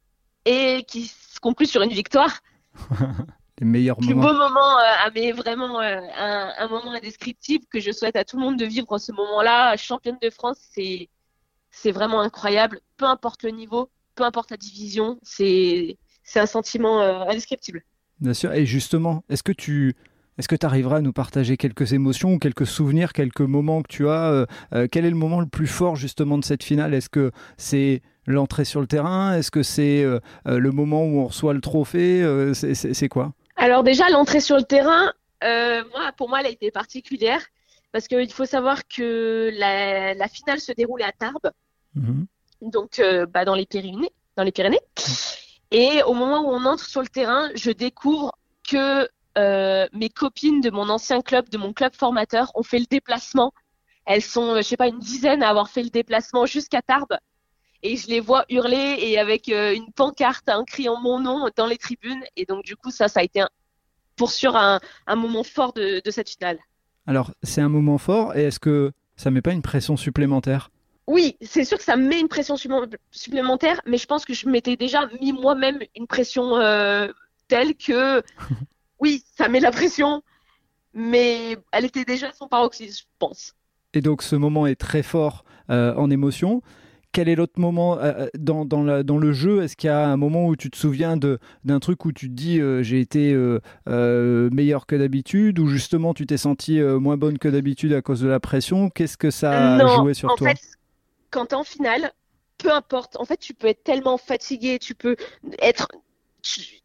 et 0.46 0.86
qui 0.88 1.08
se 1.08 1.40
conclut 1.42 1.66
sur 1.66 1.82
une 1.82 1.92
victoire. 1.92 2.40
Les 3.60 3.68
meilleurs 3.68 3.98
Plus 3.98 4.16
moments. 4.16 4.30
beau 4.30 4.34
moment, 4.34 4.78
ah, 4.80 5.10
mais 5.14 5.32
vraiment 5.32 5.80
un, 5.80 6.54
un, 6.58 6.68
moment 6.70 6.94
indescriptible 6.94 7.66
que 7.70 7.80
je 7.80 7.92
souhaite 7.92 8.16
à 8.16 8.24
tout 8.24 8.38
le 8.38 8.44
monde 8.44 8.58
de 8.58 8.66
vivre 8.66 8.88
en 8.90 8.98
ce 8.98 9.12
moment-là. 9.12 9.76
Championne 9.78 10.18
de 10.22 10.30
France, 10.30 10.58
c'est 10.72 11.10
c'est 11.70 11.92
vraiment 11.92 12.22
incroyable. 12.22 12.80
Peu 12.98 13.06
importe 13.06 13.44
le 13.44 13.50
niveau, 13.50 13.90
peu 14.16 14.24
importe 14.24 14.52
la 14.52 14.58
division, 14.58 15.20
c'est 15.22 15.98
c'est 16.24 16.40
un 16.40 16.46
sentiment 16.46 17.02
euh, 17.02 17.26
indescriptible. 17.28 17.84
Bien 18.20 18.34
sûr. 18.34 18.54
Et 18.54 18.66
justement, 18.66 19.24
est-ce 19.30 19.44
que 19.44 19.52
tu 19.52 19.96
est-ce 20.40 20.48
que 20.48 20.56
tu 20.56 20.66
arriveras 20.66 20.98
à 20.98 21.02
nous 21.02 21.14
partager 21.14 21.58
quelques 21.58 21.94
émotions 21.94 22.40
quelques 22.40 22.66
souvenirs, 22.66 23.14
quelques 23.14 23.42
moments 23.42 23.84
que 23.84 23.88
tu 23.88 24.08
as 24.08 24.32
euh, 24.32 24.46
euh, 24.74 24.88
Quel 24.92 25.06
est 25.06 25.12
le 25.12 25.16
moment 25.16 25.40
le 25.40 25.46
plus 25.48 25.68
fort 25.68 25.96
justement 25.96 26.38
de 26.38 26.46
cette 26.46 26.64
finale? 26.64 26.94
Est-ce 26.94 27.10
que 27.10 27.32
c'est 27.58 28.02
l'entrée 28.26 28.66
sur 28.66 28.82
le 28.82 28.88
terrain? 28.88 29.36
Est-ce 29.36 29.52
que 29.52 29.62
c'est 29.62 30.04
le 30.46 30.72
moment 30.72 31.04
où 31.04 31.20
on 31.20 31.26
reçoit 31.26 31.54
le 31.54 31.62
trophée? 31.62 32.24
C'est 32.54 33.10
quoi? 33.10 33.34
Alors 33.58 33.84
déjà, 33.84 34.10
l'entrée 34.10 34.40
sur 34.40 34.56
le 34.56 34.64
terrain, 34.64 35.12
moi, 35.44 36.12
pour 36.18 36.30
moi, 36.30 36.40
elle 36.40 36.48
a 36.48 36.50
été 36.50 36.72
particulière 36.72 37.42
parce 37.92 38.08
qu'il 38.08 38.32
faut 38.32 38.46
savoir 38.46 38.88
que 38.88 39.52
la, 39.54 40.28
finale 40.30 40.62
se 40.62 40.72
déroulait 40.72 41.04
à 41.04 41.12
Tarbes, 41.12 41.52
mmh 41.96 42.24
donc 42.62 43.02
bah, 43.34 43.44
dans 43.44 43.56
les 43.56 43.66
Pyrénées. 43.66 44.14
Dans 44.38 44.44
les 44.44 44.54
Pyrénées. 44.54 44.80
Et 45.74 46.04
au 46.04 46.14
moment 46.14 46.42
où 46.42 46.54
on 46.54 46.66
entre 46.66 46.86
sur 46.86 47.02
le 47.02 47.08
terrain, 47.08 47.50
je 47.56 47.72
découvre 47.72 48.32
que 48.70 49.10
euh, 49.40 49.88
mes 49.92 50.10
copines 50.10 50.62
de 50.62 50.70
mon 50.70 50.88
ancien 50.88 51.22
club, 51.22 51.50
de 51.50 51.58
mon 51.58 51.74
club 51.74 51.96
formateur, 51.96 52.52
ont 52.54 52.62
fait 52.62 52.78
le 52.78 52.86
déplacement. 52.86 53.52
Elles 54.06 54.22
sont, 54.22 54.58
je 54.58 54.62
sais 54.62 54.78
pas, 54.78 54.88
une 54.88 55.00
dizaine 55.00 55.42
à 55.42 55.50
avoir 55.50 55.70
fait 55.70 55.82
le 55.82 55.90
déplacement 55.90 56.46
jusqu'à 56.46 56.84
Tarbes. 56.84 57.18
Et 57.82 57.98
je 57.98 58.08
les 58.08 58.20
vois 58.20 58.46
hurler 58.50 58.98
et 59.00 59.18
avec 59.18 59.50
euh, 59.50 59.74
une 59.74 59.92
pancarte 59.92 60.48
en 60.48 60.64
criant 60.64 61.02
mon 61.02 61.20
nom 61.20 61.50
dans 61.58 61.66
les 61.66 61.78
tribunes. 61.78 62.24
Et 62.36 62.46
donc, 62.46 62.64
du 62.64 62.76
coup, 62.76 62.92
ça, 62.92 63.08
ça 63.08 63.22
a 63.22 63.24
été 63.24 63.42
un, 63.42 63.50
pour 64.16 64.30
sûr 64.30 64.56
un, 64.56 64.80
un 65.08 65.16
moment 65.16 65.44
fort 65.44 65.74
de, 65.74 66.02
de 66.06 66.12
cette 66.12 66.30
finale. 66.30 66.60
Alors, 67.08 67.32
c'est 67.42 67.62
un 67.62 67.70
moment 67.70 67.98
fort. 67.98 68.38
Et 68.38 68.44
est-ce 68.44 68.60
que 68.60 68.92
ça 69.16 69.32
met 69.32 69.42
pas 69.42 69.52
une 69.52 69.64
pression 69.64 69.98
supplémentaire? 69.98 70.70
Oui, 71.08 71.38
c'est 71.42 71.66
sûr 71.66 71.78
que 71.78 71.84
ça 71.84 71.98
met 71.98 72.20
une 72.20 72.30
pression 72.30 72.56
supplémentaire, 73.12 73.82
mais 73.86 73.98
je 73.98 74.06
pense 74.06 74.26
que 74.26 74.34
je 74.34 74.48
m'étais 74.48 74.78
déjà 74.78 75.10
mis 75.22 75.34
moi-même 75.34 75.80
une 75.96 76.08
pression 76.08 76.56
euh, 76.56 77.10
telle 77.48 77.76
que, 77.76 78.24
oui, 79.00 79.24
ça 79.36 79.50
met 79.50 79.60
la 79.60 79.72
pression, 79.72 80.24
mais 80.94 81.58
elle 81.72 81.86
était 81.86 82.06
déjà 82.06 82.30
à 82.30 82.34
son 82.34 82.48
paroxysme, 82.48 83.02
je 83.02 83.04
pense. 83.20 83.54
Et 83.94 84.02
donc 84.02 84.24
ce 84.24 84.36
moment 84.36 84.66
est 84.66 84.76
très 84.80 85.04
fort 85.04 85.44
euh, 85.70 85.94
en 85.96 86.10
émotion. 86.10 86.62
Quel 87.12 87.30
est 87.30 87.36
l'autre 87.36 87.60
moment 87.60 88.00
euh, 88.00 88.26
dans, 88.36 88.66
dans, 88.66 88.82
le 88.82 89.34
jeu? 89.34 89.62
Est-ce 89.62 89.76
qu'il 89.76 89.88
y 89.88 89.92
a 89.92 90.08
un 90.08 90.18
moment 90.18 90.48
où 90.48 90.56
tu 90.56 90.72
te 90.72 90.78
souviens 90.78 91.16
d'un 91.16 91.80
truc 91.80 92.06
où 92.06 92.12
tu 92.12 92.28
te 92.28 92.34
dis 92.34 92.60
j'ai 92.82 93.02
été 93.02 93.38
meilleur 93.86 94.88
que 94.88 94.96
d'habitude 94.96 95.60
ou 95.60 95.68
justement 95.68 96.16
tu 96.16 96.26
t'es 96.26 96.38
senti 96.38 96.80
moins 96.82 97.18
bonne 97.18 97.38
que 97.38 97.50
d'habitude 97.50 97.94
à 97.94 98.02
cause 98.02 98.22
de 98.22 98.28
la 98.28 98.40
pression? 98.40 98.90
Qu'est-ce 98.90 99.18
que 99.18 99.30
ça 99.30 99.76
a 99.76 99.98
joué 99.98 100.16
sur 100.16 100.34
toi? 100.34 100.54
Quand 101.34 101.48
tu 101.48 101.56
en 101.56 101.64
finale, 101.64 102.14
peu 102.58 102.72
importe, 102.72 103.18
en 103.18 103.26
fait, 103.26 103.38
tu 103.38 103.54
peux 103.54 103.68
être 103.68 103.84
tellement 103.84 104.18
fatigué, 104.18 104.80
tu 104.80 104.96
peux 104.96 105.18
être. 105.60 105.88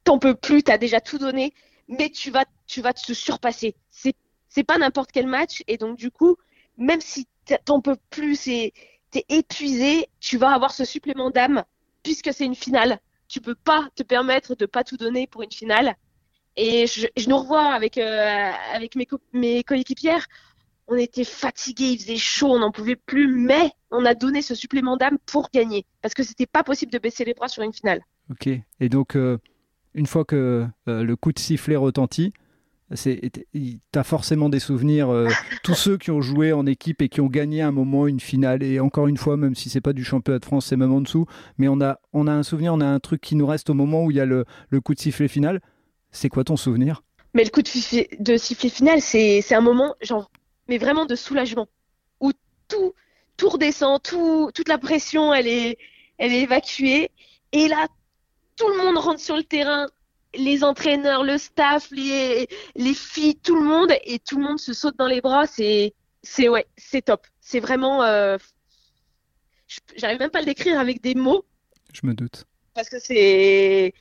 T'en 0.04 0.18
peux 0.18 0.34
plus, 0.34 0.62
tu 0.62 0.72
as 0.72 0.78
déjà 0.78 1.00
tout 1.00 1.18
donné, 1.18 1.52
mais 1.88 2.10
tu 2.10 2.30
vas, 2.30 2.44
tu 2.66 2.80
vas 2.80 2.92
te 2.92 3.12
surpasser. 3.12 3.76
C'est, 3.90 4.14
c'est 4.48 4.64
pas 4.64 4.78
n'importe 4.78 5.12
quel 5.12 5.26
match, 5.26 5.62
et 5.68 5.76
donc, 5.76 5.98
du 5.98 6.10
coup, 6.10 6.36
même 6.78 7.00
si 7.00 7.26
t'en 7.64 7.80
peux 7.80 7.96
plus 8.10 8.48
et 8.48 8.72
t'es 9.10 9.24
épuisé, 9.28 10.08
tu 10.20 10.38
vas 10.38 10.50
avoir 10.50 10.72
ce 10.72 10.84
supplément 10.84 11.30
d'âme, 11.30 11.64
puisque 12.02 12.32
c'est 12.32 12.44
une 12.44 12.54
finale. 12.54 13.00
Tu 13.28 13.40
peux 13.40 13.54
pas 13.54 13.88
te 13.94 14.02
permettre 14.02 14.54
de 14.54 14.64
pas 14.64 14.84
tout 14.84 14.96
donner 14.96 15.26
pour 15.26 15.42
une 15.42 15.52
finale. 15.52 15.94
Et 16.56 16.86
je, 16.86 17.06
nous 17.28 17.38
revois 17.38 17.72
avec, 17.72 17.98
euh, 17.98 18.50
avec 18.72 18.96
mes, 18.96 19.06
mes 19.32 19.62
coéquipières 19.62 20.26
on 20.88 20.96
était 20.96 21.24
fatigué, 21.24 21.84
il 21.90 21.98
faisait 21.98 22.16
chaud, 22.16 22.48
on 22.48 22.58
n'en 22.58 22.72
pouvait 22.72 22.96
plus, 22.96 23.28
mais 23.28 23.70
on 23.90 24.04
a 24.04 24.14
donné 24.14 24.42
ce 24.42 24.54
supplément 24.54 24.96
d'âme 24.96 25.18
pour 25.26 25.48
gagner, 25.52 25.84
parce 26.02 26.14
que 26.14 26.22
c'était 26.22 26.46
pas 26.46 26.64
possible 26.64 26.90
de 26.92 26.98
baisser 26.98 27.24
les 27.24 27.34
bras 27.34 27.48
sur 27.48 27.62
une 27.62 27.72
finale. 27.72 28.00
Ok, 28.30 28.48
et 28.48 28.88
donc 28.88 29.14
euh, 29.14 29.38
une 29.94 30.06
fois 30.06 30.24
que 30.24 30.66
euh, 30.88 31.02
le 31.02 31.16
coup 31.16 31.32
de 31.32 31.38
sifflet 31.38 31.76
retentit, 31.76 32.32
tu 32.94 33.80
as 33.94 34.04
forcément 34.04 34.48
des 34.48 34.60
souvenirs, 34.60 35.10
euh, 35.10 35.28
tous 35.62 35.74
ceux 35.74 35.98
qui 35.98 36.10
ont 36.10 36.22
joué 36.22 36.52
en 36.52 36.64
équipe 36.66 37.02
et 37.02 37.08
qui 37.08 37.20
ont 37.20 37.26
gagné 37.26 37.60
un 37.60 37.72
moment 37.72 38.06
une 38.06 38.20
finale, 38.20 38.62
et 38.62 38.80
encore 38.80 39.08
une 39.08 39.18
fois, 39.18 39.36
même 39.36 39.54
si 39.54 39.68
c'est 39.68 39.82
pas 39.82 39.92
du 39.92 40.04
championnat 40.04 40.38
de 40.38 40.44
France, 40.44 40.66
c'est 40.66 40.76
même 40.76 40.92
en 40.92 41.02
dessous, 41.02 41.26
mais 41.58 41.68
on 41.68 41.80
a, 41.82 42.00
on 42.12 42.26
a 42.26 42.32
un 42.32 42.42
souvenir, 42.42 42.72
on 42.72 42.80
a 42.80 42.86
un 42.86 43.00
truc 43.00 43.20
qui 43.20 43.36
nous 43.36 43.46
reste 43.46 43.68
au 43.68 43.74
moment 43.74 44.04
où 44.04 44.10
il 44.10 44.16
y 44.16 44.20
a 44.20 44.26
le, 44.26 44.46
coup 44.82 44.94
de 44.94 45.00
sifflet 45.00 45.28
final. 45.28 45.60
C'est 46.10 46.30
quoi 46.30 46.44
ton 46.44 46.56
souvenir? 46.56 47.02
Mais 47.34 47.44
le 47.44 47.50
coup 47.50 47.60
de, 47.60 48.36
sifflet 48.38 48.70
final, 48.70 49.02
c'est 49.02 49.54
un 49.54 49.60
moment, 49.60 49.94
genre, 50.00 50.30
mais 50.68 50.78
vraiment 50.78 51.06
de 51.06 51.16
soulagement, 51.16 51.68
où 52.20 52.32
tout, 52.68 52.94
tout 53.36 53.48
redescend, 53.48 54.02
tout, 54.02 54.50
toute 54.54 54.68
la 54.68 54.78
pression, 54.78 55.32
elle 55.32 55.46
est, 55.46 55.78
elle 56.18 56.32
est 56.32 56.42
évacuée. 56.42 57.10
Et 57.52 57.68
là, 57.68 57.88
tout 58.56 58.68
le 58.68 58.76
monde 58.76 58.98
rentre 58.98 59.20
sur 59.20 59.36
le 59.36 59.44
terrain, 59.44 59.88
les 60.34 60.62
entraîneurs, 60.62 61.24
le 61.24 61.38
staff, 61.38 61.90
les, 61.90 62.48
les 62.76 62.94
filles, 62.94 63.36
tout 63.36 63.56
le 63.56 63.66
monde, 63.66 63.92
et 64.04 64.18
tout 64.18 64.36
le 64.36 64.44
monde 64.44 64.58
se 64.58 64.72
saute 64.72 64.96
dans 64.98 65.06
les 65.06 65.20
bras. 65.20 65.46
C'est, 65.46 65.94
c'est 66.22 66.48
ouais, 66.48 66.66
c'est 66.76 67.02
top. 67.02 67.26
C'est 67.40 67.60
vraiment, 67.60 68.02
euh, 68.02 68.36
j'arrive 69.96 70.18
même 70.18 70.30
pas 70.30 70.38
à 70.38 70.42
le 70.42 70.46
décrire 70.46 70.78
avec 70.78 71.02
des 71.02 71.14
mots. 71.14 71.44
Je 71.94 72.06
me 72.06 72.12
doute. 72.12 72.44
Parce 72.74 72.90
que 72.90 72.98
c'est, 72.98 73.94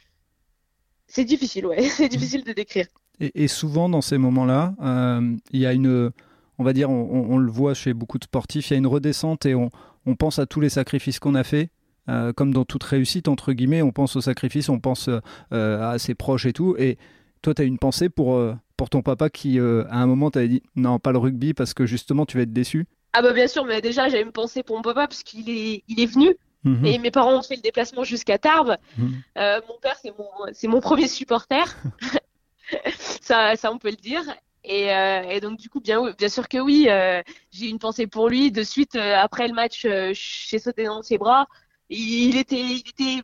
c'est 1.07 1.23
difficile, 1.23 1.65
ouais, 1.65 1.83
c'est 1.89 2.09
difficile 2.09 2.43
de 2.43 2.53
décrire. 2.53 2.87
Et, 3.19 3.47
souvent 3.47 3.89
dans 3.89 4.01
ces 4.01 4.19
moments-là, 4.19 4.75
euh, 4.79 5.35
il 5.51 5.59
y 5.59 5.65
a 5.65 5.73
une 5.73 6.11
on 6.59 6.63
va 6.63 6.73
dire, 6.73 6.89
on, 6.89 7.37
le 7.37 7.51
voit 7.51 7.73
chez 7.73 7.93
beaucoup 7.93 8.17
de 8.17 8.23
sportifs, 8.23 8.69
il 8.69 8.73
y 8.73 8.75
a 8.75 8.79
une 8.79 8.87
redescente 8.87 9.45
et 9.45 9.53
on, 9.53 9.69
pense 10.17 10.39
à 10.39 10.45
tous 10.45 10.59
les 10.59 10.69
sacrifices 10.69 11.19
qu'on 11.19 11.35
a 11.35 11.43
fait. 11.43 11.69
Euh, 12.09 12.31
comme 12.31 12.53
dans 12.53 12.63
toute 12.63 12.83
réussite, 12.83 13.27
entre 13.27 13.51
guillemets, 13.51 13.81
on 13.81 13.91
pense 13.91 14.15
aux 14.15 14.21
sacrifices, 14.21 14.69
on 14.69 14.79
pense 14.79 15.09
euh, 15.09 15.91
à 15.91 15.99
ses 15.99 16.15
proches 16.15 16.45
et 16.45 16.53
tout. 16.53 16.73
Et 16.79 16.97
toi, 17.41 17.53
tu 17.53 17.61
as 17.61 17.65
une 17.65 17.77
pensée 17.77 18.07
pour, 18.07 18.35
euh, 18.35 18.55
pour 18.77 18.89
ton 18.89 19.01
papa 19.01 19.29
qui, 19.29 19.59
à 19.59 19.97
un 19.97 20.05
moment, 20.07 20.31
t'avait 20.31 20.47
dit 20.47 20.63
non, 20.75 20.99
pas 20.99 21.11
le 21.11 21.17
rugby 21.17 21.53
parce 21.53 21.73
que 21.73 21.85
justement, 21.85 22.25
tu 22.25 22.37
vas 22.37 22.43
être 22.43 22.53
déçu? 22.53 22.87
Ah, 23.13 23.21
bah 23.21 23.33
bien 23.33 23.47
sûr, 23.47 23.65
mais 23.65 23.81
déjà, 23.81 24.07
j'avais 24.07 24.23
une 24.23 24.31
pensée 24.31 24.63
pour 24.63 24.77
mon 24.77 24.81
papa 24.81 25.07
parce 25.07 25.23
qu'il 25.23 25.49
est, 25.49 25.83
il 25.87 25.99
est 25.99 26.05
venu. 26.05 26.35
Mhm. 26.63 26.85
Et 26.85 26.97
mes 26.97 27.11
parents 27.11 27.37
ont 27.37 27.43
fait 27.43 27.55
le 27.55 27.61
déplacement 27.61 28.03
jusqu'à 28.03 28.37
Tarbes. 28.37 28.77
Mhm. 28.97 29.21
mon 29.35 29.77
père, 29.81 29.97
c'est 30.01 30.13
mon, 30.17 30.71
mon 30.71 30.79
premier 30.79 31.07
supporter. 31.07 31.77
ça, 33.21 33.55
ça, 33.55 33.71
on 33.71 33.77
peut 33.77 33.89
le 33.91 33.97
dire. 33.97 34.23
Euh, 34.69 35.21
et, 35.29 35.39
donc 35.39 35.57
du 35.57 35.69
coup, 35.69 35.79
bien, 35.79 36.11
bien 36.17 36.29
sûr 36.29 36.47
que 36.47 36.57
oui, 36.57 36.87
euh, 36.89 37.21
j'ai 37.51 37.69
une 37.69 37.79
pensée 37.79 38.07
pour 38.07 38.29
lui. 38.29 38.51
De 38.51 38.63
suite, 38.63 38.95
euh, 38.95 39.15
après 39.15 39.47
le 39.47 39.53
match, 39.53 39.85
j'ai 40.13 40.59
sauté 40.59 40.85
dans 40.85 41.01
ses 41.01 41.17
bras. 41.17 41.47
Il 41.89 42.37
était, 42.37 42.59
il 42.59 42.79
était 42.79 43.23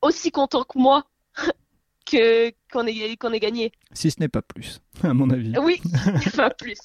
aussi 0.00 0.30
content 0.30 0.64
que 0.64 0.78
moi 0.78 1.04
que 2.10 2.50
qu'on 2.72 2.86
ait, 2.86 3.16
qu'on 3.16 3.32
ait 3.32 3.40
gagné. 3.40 3.72
Si 3.92 4.10
ce 4.10 4.18
n'est 4.20 4.28
pas 4.28 4.40
plus, 4.40 4.80
à 5.02 5.12
mon 5.12 5.28
avis. 5.28 5.52
Oui, 5.58 5.80
pas 6.36 6.50
plus. 6.50 6.78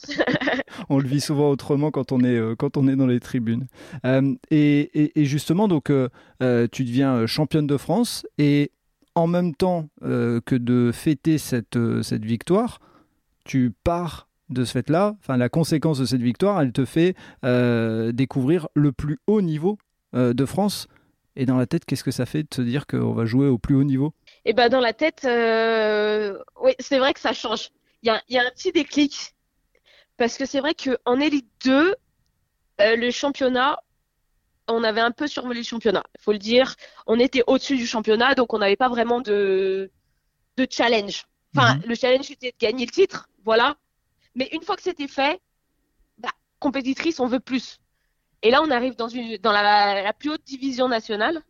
on 0.90 1.00
le 1.00 1.08
vit 1.08 1.22
souvent 1.22 1.50
autrement 1.50 1.92
quand 1.92 2.12
on 2.12 2.22
est, 2.22 2.58
quand 2.58 2.76
on 2.76 2.88
est 2.88 2.98
dans 2.98 3.08
les 3.08 3.22
tribunes. 3.22 3.68
Et, 4.52 5.20
et, 5.20 5.26
justement, 5.26 5.70
donc, 5.70 5.86
tu 5.86 6.84
deviens 6.84 7.26
championne 7.26 7.68
de 7.68 7.78
France 7.78 8.26
et 8.38 8.72
en 9.16 9.28
même 9.28 9.56
temps 9.56 9.88
que 10.02 10.56
de 10.56 10.92
fêter 10.92 11.38
cette, 11.38 11.78
cette 12.02 12.26
victoire, 12.26 12.80
tu 13.44 13.72
pars 13.84 14.28
de 14.50 14.66
ce 14.66 14.72
fait-là, 14.72 15.16
enfin 15.20 15.38
la 15.38 15.50
conséquence 15.50 16.00
de 16.00 16.06
cette 16.06 16.22
victoire, 16.22 16.62
elle 16.62 16.72
te 16.72 16.86
fait 16.86 17.16
euh, 17.44 18.12
découvrir 18.12 18.68
le 18.76 18.92
plus 18.92 19.20
haut 19.28 19.42
niveau 19.42 19.78
euh, 20.16 20.34
de 20.34 20.46
France. 20.46 20.88
Et 21.36 21.46
dans 21.46 21.58
la 21.58 21.66
tête, 21.66 21.86
qu'est-ce 21.86 22.04
que 22.04 22.12
ça 22.12 22.28
fait 22.28 22.44
de 22.44 22.54
se 22.54 22.62
dire 22.62 22.86
qu'on 22.86 23.14
va 23.14 23.26
jouer 23.26 23.48
au 23.48 23.58
plus 23.58 23.76
haut 23.76 23.84
niveau? 23.84 24.14
Eh 24.46 24.54
ben 24.54 24.70
dans 24.70 24.80
la 24.80 24.94
tête, 24.94 25.26
euh, 25.26 26.38
oui, 26.62 26.74
c'est 26.80 27.00
vrai 27.00 27.14
que 27.14 27.20
ça 27.20 27.34
change. 27.34 27.70
Il 28.04 28.14
y 28.30 28.38
a, 28.38 28.42
un 28.42 28.52
petit 28.52 28.72
déclic 28.72 29.34
parce 30.18 30.38
que 30.38 30.46
c'est 30.46 30.60
vrai 30.60 30.76
qu'en 30.76 31.20
élite 31.20 31.48
2, 31.66 31.96
le 32.80 33.12
championnat, 33.12 33.80
on 34.68 34.84
avait 34.84 35.02
un 35.02 35.12
peu 35.12 35.28
survolé 35.28 35.62
le 35.62 35.66
championnat. 35.66 36.04
Il 36.20 36.22
faut 36.22 36.34
le 36.34 36.38
dire, 36.38 36.76
on 37.08 37.20
était 37.20 37.44
au-dessus 37.48 37.78
du 37.78 37.88
championnat, 37.88 38.36
donc 38.36 38.54
on 38.54 38.60
n'avait 38.60 38.76
pas 38.76 38.90
vraiment 38.90 39.22
de, 39.22 39.90
de 40.58 40.68
challenge. 40.70 41.26
Enfin, 41.56 41.76
Mhm. 41.76 41.84
le 41.88 41.96
challenge 41.96 42.26
c'était 42.26 42.52
de 42.52 42.58
gagner 42.60 42.86
le 42.86 42.92
titre, 42.92 43.30
voilà. 43.44 43.78
Mais 44.36 44.50
une 44.52 44.62
fois 44.64 44.76
que 44.76 44.82
c'était 44.82 45.08
fait, 45.08 45.40
bah, 46.18 46.32
compétitrice, 46.60 47.20
on 47.20 47.28
veut 47.28 47.40
plus. 47.40 47.80
Et 48.42 48.52
là, 48.52 48.62
on 48.62 48.72
arrive 48.72 48.96
dans 48.96 49.08
une, 49.08 49.38
dans 49.38 49.52
la, 49.52 50.02
la 50.02 50.14
plus 50.14 50.30
haute 50.32 50.44
division 50.44 50.88
nationale, 50.88 51.42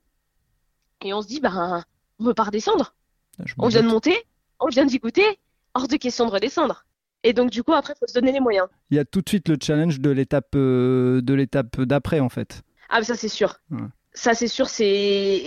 et 1.02 1.14
on 1.14 1.22
se 1.22 1.28
dit, 1.28 1.40
ben, 1.40 1.84
on 2.20 2.24
veut 2.26 2.34
pas 2.34 2.44
redescendre. 2.44 2.94
Me 3.40 3.46
On 3.58 3.68
vient 3.68 3.82
de 3.82 3.88
monter, 3.88 4.16
on 4.60 4.68
vient 4.68 4.86
d'y 4.86 5.00
goûter, 5.00 5.40
hors 5.74 5.88
de 5.88 5.98
question 5.98 6.26
de 6.26 6.32
redescendre. 6.32 6.86
Et 7.24 7.34
donc, 7.34 7.50
du 7.50 7.64
coup, 7.64 7.74
après, 7.74 7.94
il 7.96 8.00
faut 8.00 8.08
se 8.08 8.14
donner 8.14 8.32
les 8.32 8.40
moyens. 8.40 8.68
Il 8.92 8.98
y 8.98 9.00
a 9.00 9.06
tout 9.06 9.22
de 9.22 9.30
suite 9.30 9.48
le 9.50 9.58
challenge 9.62 10.00
de 10.00 10.10
l'étape 10.10 10.56
euh, 10.56 11.22
de 11.22 11.34
l'étape 11.34 11.80
d'après 11.82 12.20
en 12.20 12.30
fait. 12.30 12.62
Ah, 12.90 13.00
mais 13.00 13.06
ça, 13.06 13.16
c'est 13.16 13.30
sûr. 13.30 13.56
Ouais. 13.72 13.80
Ça, 14.14 14.34
c'est 14.34 14.48
sûr, 14.48 14.68
c'est. 14.70 15.42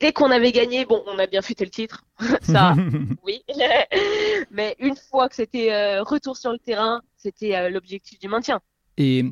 Dès 0.00 0.12
qu'on 0.12 0.30
avait 0.30 0.52
gagné, 0.52 0.84
bon, 0.84 1.02
on 1.06 1.18
a 1.18 1.26
bien 1.26 1.42
fêté 1.42 1.64
le 1.64 1.70
titre. 1.70 2.04
ça, 2.42 2.74
oui. 3.24 3.42
Mais 4.50 4.76
une 4.78 4.96
fois 4.96 5.28
que 5.28 5.34
c'était 5.34 5.72
euh, 5.72 6.02
retour 6.02 6.36
sur 6.36 6.52
le 6.52 6.58
terrain, 6.58 7.02
c'était 7.16 7.56
euh, 7.56 7.70
l'objectif 7.70 8.18
du 8.18 8.28
maintien. 8.28 8.60
Et 8.96 9.24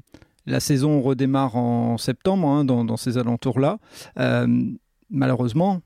la 0.47 0.61
saison 0.61 1.03
redémarre 1.03 1.57
en 1.57 1.99
septembre, 1.99 2.49
hein, 2.49 2.65
dans, 2.65 2.85
dans 2.85 2.97
ces 2.97 3.19
alentours-là. 3.19 3.79
Euh, 4.19 4.47
malheureusement, 5.11 5.81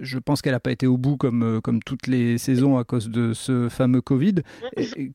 je 0.00 0.18
pense 0.18 0.42
qu'elle 0.42 0.52
n'a 0.52 0.60
pas 0.60 0.70
été 0.70 0.86
au 0.86 0.96
bout 0.96 1.16
comme, 1.16 1.60
comme 1.60 1.82
toutes 1.82 2.06
les 2.06 2.38
saisons 2.38 2.78
à 2.78 2.84
cause 2.84 3.10
de 3.10 3.32
ce 3.32 3.68
fameux 3.68 4.00
Covid. 4.00 4.36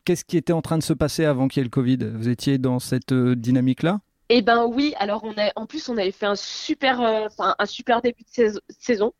Qu'est-ce 0.04 0.26
qui 0.26 0.36
était 0.36 0.52
en 0.52 0.60
train 0.60 0.76
de 0.76 0.82
se 0.82 0.92
passer 0.92 1.24
avant 1.24 1.48
qu'il 1.48 1.60
y 1.60 1.62
ait 1.62 1.64
le 1.64 1.70
Covid? 1.70 1.98
Vous 2.14 2.28
étiez 2.28 2.58
dans 2.58 2.78
cette 2.78 3.14
dynamique-là? 3.14 4.00
Eh 4.34 4.40
ben 4.40 4.64
oui, 4.64 4.94
alors 4.96 5.24
on 5.24 5.34
a, 5.36 5.52
en 5.56 5.66
plus 5.66 5.90
on 5.90 5.98
avait 5.98 6.10
fait 6.10 6.24
un 6.24 6.36
super, 6.36 7.02
euh, 7.02 7.28
un 7.38 7.66
super 7.66 8.00
début 8.00 8.22
de 8.22 8.28
sais- 8.30 8.60
saison. 8.80 9.12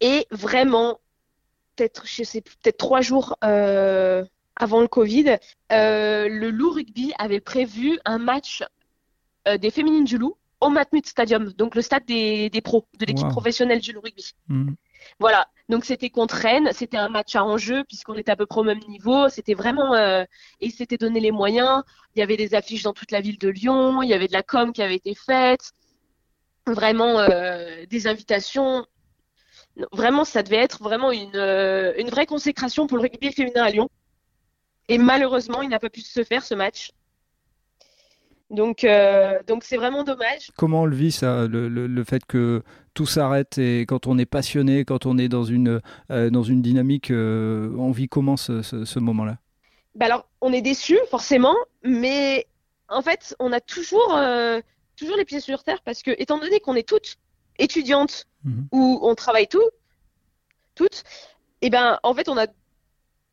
Et 0.00 0.24
vraiment 0.30 1.00
peut-être, 1.76 2.06
je 2.06 2.22
sais 2.22 2.42
peut-être 2.42 2.76
trois 2.76 3.00
jours 3.00 3.36
euh, 3.44 4.24
avant 4.54 4.80
le 4.82 4.86
Covid, 4.88 5.38
euh, 5.72 6.28
le 6.28 6.50
Loup 6.50 6.70
Rugby 6.70 7.12
avait 7.18 7.40
prévu 7.40 7.98
un 8.04 8.18
match 8.18 8.62
des 9.46 9.70
féminines 9.70 10.04
du 10.04 10.18
Loup 10.18 10.36
au 10.60 10.68
Matmut 10.70 11.06
Stadium, 11.06 11.52
donc 11.52 11.74
le 11.74 11.82
stade 11.82 12.04
des, 12.06 12.48
des 12.50 12.60
pros, 12.60 12.86
de 12.98 13.04
l'équipe 13.04 13.26
Wow. 13.26 13.30
professionnelle 13.32 13.80
du 13.80 13.96
Rugby. 13.96 14.32
Mhm. 14.48 14.74
Voilà, 15.20 15.46
donc 15.68 15.84
c'était 15.84 16.10
contre 16.10 16.34
Rennes, 16.34 16.70
c'était 16.72 16.96
un 16.96 17.08
match 17.08 17.36
à 17.36 17.44
enjeu 17.44 17.84
puisqu'on 17.84 18.14
était 18.14 18.32
à 18.32 18.36
peu 18.36 18.46
près 18.46 18.60
au 18.60 18.64
même 18.64 18.80
niveau, 18.88 19.28
c'était 19.28 19.54
vraiment 19.54 19.94
euh, 19.94 20.24
et 20.60 20.70
s'était 20.70 20.96
donné 20.96 21.20
les 21.20 21.30
moyens. 21.30 21.82
Il 22.14 22.20
y 22.20 22.22
avait 22.22 22.36
des 22.36 22.54
affiches 22.54 22.82
dans 22.82 22.92
toute 22.94 23.12
la 23.12 23.20
ville 23.20 23.38
de 23.38 23.48
Lyon, 23.48 24.02
il 24.02 24.08
y 24.08 24.14
avait 24.14 24.26
de 24.28 24.32
la 24.32 24.42
com 24.42 24.72
qui 24.72 24.82
avait 24.82 24.96
été 24.96 25.14
faite, 25.14 25.72
vraiment 26.66 27.20
euh, 27.20 27.84
des 27.88 28.06
invitations. 28.06 28.86
Vraiment, 29.92 30.24
ça 30.24 30.42
devait 30.42 30.56
être 30.56 30.82
vraiment 30.82 31.12
une 31.12 31.36
euh, 31.36 31.92
une 31.98 32.08
vraie 32.08 32.26
consécration 32.26 32.86
pour 32.86 32.96
le 32.96 33.02
rugby 33.02 33.30
féminin 33.32 33.62
à 33.64 33.70
Lyon. 33.70 33.88
Et 34.88 34.98
malheureusement, 34.98 35.62
il 35.62 35.68
n'a 35.68 35.78
pas 35.78 35.90
pu 35.90 36.00
se 36.00 36.24
faire 36.24 36.44
ce 36.44 36.54
match. 36.54 36.92
Donc 38.50 38.84
euh, 38.84 39.42
donc 39.46 39.64
c'est 39.64 39.76
vraiment 39.76 40.04
dommage. 40.04 40.50
Comment 40.56 40.82
on 40.82 40.86
le 40.86 40.94
vit 40.96 41.10
ça, 41.10 41.46
le, 41.48 41.68
le- 41.68 41.86
le 41.88 42.04
fait 42.04 42.24
que 42.24 42.62
tout 42.94 43.06
s'arrête 43.06 43.58
et 43.58 43.86
quand 43.86 44.06
on 44.06 44.18
est 44.18 44.26
passionné, 44.26 44.84
quand 44.84 45.04
on 45.04 45.18
est 45.18 45.28
dans 45.28 45.42
une, 45.44 45.80
euh, 46.12 46.30
dans 46.30 46.44
une 46.44 46.62
dynamique, 46.62 47.10
euh, 47.10 47.74
on 47.76 47.90
vit 47.90 48.08
comment 48.08 48.36
ce, 48.36 48.62
ce- 48.62 48.84
ce 48.84 48.98
moment-là? 49.00 49.38
Bah 49.96 50.06
alors, 50.06 50.28
on 50.40 50.52
est 50.52 50.62
déçus, 50.62 50.98
forcément, 51.10 51.56
mais 51.82 52.46
en 52.88 53.02
fait, 53.02 53.34
on 53.40 53.50
a 53.52 53.60
toujours, 53.60 54.16
toujours 54.96 55.16
les 55.16 55.24
pieds 55.24 55.40
sur 55.40 55.64
terre 55.64 55.82
parce 55.84 56.02
que, 56.02 56.12
étant 56.18 56.38
donné 56.38 56.60
qu'on 56.60 56.74
est 56.76 56.88
toutes 56.88 57.16
étudiantes 57.58 58.26
Mhm. 58.44 58.68
ou 58.72 59.00
on 59.02 59.14
travaille 59.16 59.48
tout, 59.48 59.68
toutes, 60.74 61.02
et 61.62 61.70
ben, 61.70 61.98
en 62.02 62.14
fait, 62.14 62.28
on 62.28 62.36
a 62.38 62.46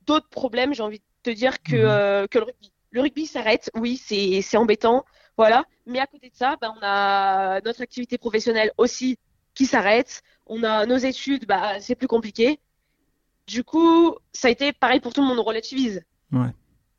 d'autres 0.08 0.30
problèmes, 0.30 0.74
j'ai 0.74 0.84
envie 0.84 1.00
de 1.00 1.04
te 1.32 1.36
dire, 1.36 1.62
que, 1.64 2.22
Mhm. 2.24 2.28
que 2.30 2.40
le 2.40 2.46
rugby. 2.46 2.72
Le 2.94 3.02
rugby 3.02 3.26
s'arrête, 3.26 3.70
oui, 3.76 3.98
c'est, 3.98 4.56
embêtant, 4.56 5.04
voilà, 5.36 5.66
mais 5.86 6.00
à 6.00 6.08
côté 6.08 6.30
de 6.30 6.36
ça, 6.36 6.56
ben, 6.62 6.74
on 6.78 6.82
a 6.82 7.60
notre 7.62 7.82
activité 7.82 8.18
professionnelle 8.18 8.72
aussi 8.78 9.18
qui 9.54 9.66
s'arrête, 9.66 10.22
on 10.46 10.64
a 10.64 10.86
nos 10.86 10.98
études, 10.98 11.46
bah, 11.46 11.82
c'est 11.82 11.96
plus 11.96 12.08
compliqué. 12.08 12.60
Du 13.48 13.66
coup, 13.66 14.16
ça 14.32 14.48
a 14.48 14.52
été 14.52 14.72
pareil 14.72 15.02
pour 15.02 15.14
tout 15.14 15.22
le 15.22 15.28
monde, 15.28 15.40
on 15.40 15.44
relativise 15.44 16.02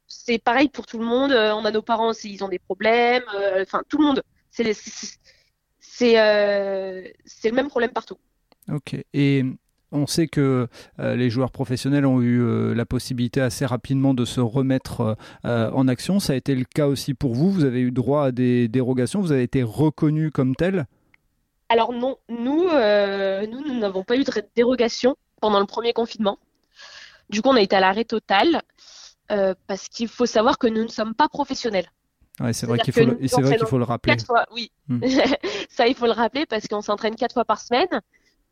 c'est 0.06 0.38
pareil 0.38 0.68
pour 0.68 0.86
tout 0.86 0.98
le 0.98 1.04
monde. 1.04 1.32
Euh, 1.32 1.54
on 1.54 1.64
a 1.64 1.70
nos 1.70 1.82
parents 1.82 2.08
aussi, 2.08 2.32
ils 2.32 2.44
ont 2.44 2.48
des 2.48 2.58
problèmes. 2.58 3.24
euh, 3.34 3.62
Enfin, 3.62 3.82
tout 3.88 3.98
le 3.98 4.04
monde. 4.04 4.22
C'est 4.50 4.72
c'est 5.80 6.20
euh, 6.20 7.08
c'est 7.24 7.50
le 7.50 7.56
même 7.56 7.68
problème 7.68 7.90
partout. 7.90 8.16
Ok. 8.70 8.96
Et 9.12 9.44
on 9.94 10.06
sait 10.06 10.26
que 10.28 10.68
euh, 10.98 11.16
les 11.16 11.30
joueurs 11.30 11.50
professionnels 11.50 12.04
ont 12.04 12.20
eu 12.20 12.42
euh, 12.42 12.74
la 12.74 12.84
possibilité 12.84 13.40
assez 13.40 13.64
rapidement 13.64 14.12
de 14.12 14.24
se 14.24 14.40
remettre 14.40 15.16
euh, 15.46 15.70
en 15.70 15.88
action. 15.88 16.20
Ça 16.20 16.34
a 16.34 16.36
été 16.36 16.54
le 16.54 16.64
cas 16.64 16.86
aussi 16.86 17.14
pour 17.14 17.34
vous. 17.34 17.50
Vous 17.50 17.64
avez 17.64 17.80
eu 17.80 17.90
droit 17.90 18.26
à 18.26 18.32
des 18.32 18.68
dérogations. 18.68 19.20
Vous 19.20 19.32
avez 19.32 19.44
été 19.44 19.62
reconnu 19.62 20.30
comme 20.30 20.54
tel? 20.54 20.86
Alors 21.68 21.92
non, 21.92 22.16
nous, 22.28 22.64
nous, 22.68 23.68
nous 23.68 23.78
n'avons 23.78 24.04
pas 24.04 24.16
eu 24.16 24.24
de 24.24 24.32
dérogation 24.54 25.16
pendant 25.40 25.60
le 25.60 25.66
premier 25.66 25.92
confinement. 25.92 26.38
Du 27.30 27.40
coup, 27.40 27.48
on 27.48 27.56
a 27.56 27.60
été 27.62 27.74
à 27.74 27.80
l'arrêt 27.80 28.04
total 28.04 28.60
parce 29.66 29.88
qu'il 29.88 30.08
faut 30.08 30.26
savoir 30.26 30.58
que 30.58 30.66
nous 30.66 30.82
ne 30.82 30.88
sommes 30.88 31.14
pas 31.14 31.28
professionnels. 31.28 31.90
Ouais, 32.40 32.52
c'est 32.52 32.66
vrai 32.66 32.78
qu'il 32.78 32.92
faut, 32.92 33.04
le- 33.04 33.18
faut 33.66 33.84
rappeler. 33.84 34.16
Fois, 34.24 34.44
oui. 34.52 34.70
Hmm. 34.88 35.00
Ça, 35.70 35.86
il 35.86 35.94
faut 35.94 36.06
le 36.06 36.12
rappeler 36.12 36.46
parce 36.46 36.66
qu'on 36.66 36.82
s'entraîne 36.82 37.14
quatre 37.14 37.32
fois 37.32 37.44
par 37.44 37.60
semaine. 37.60 37.88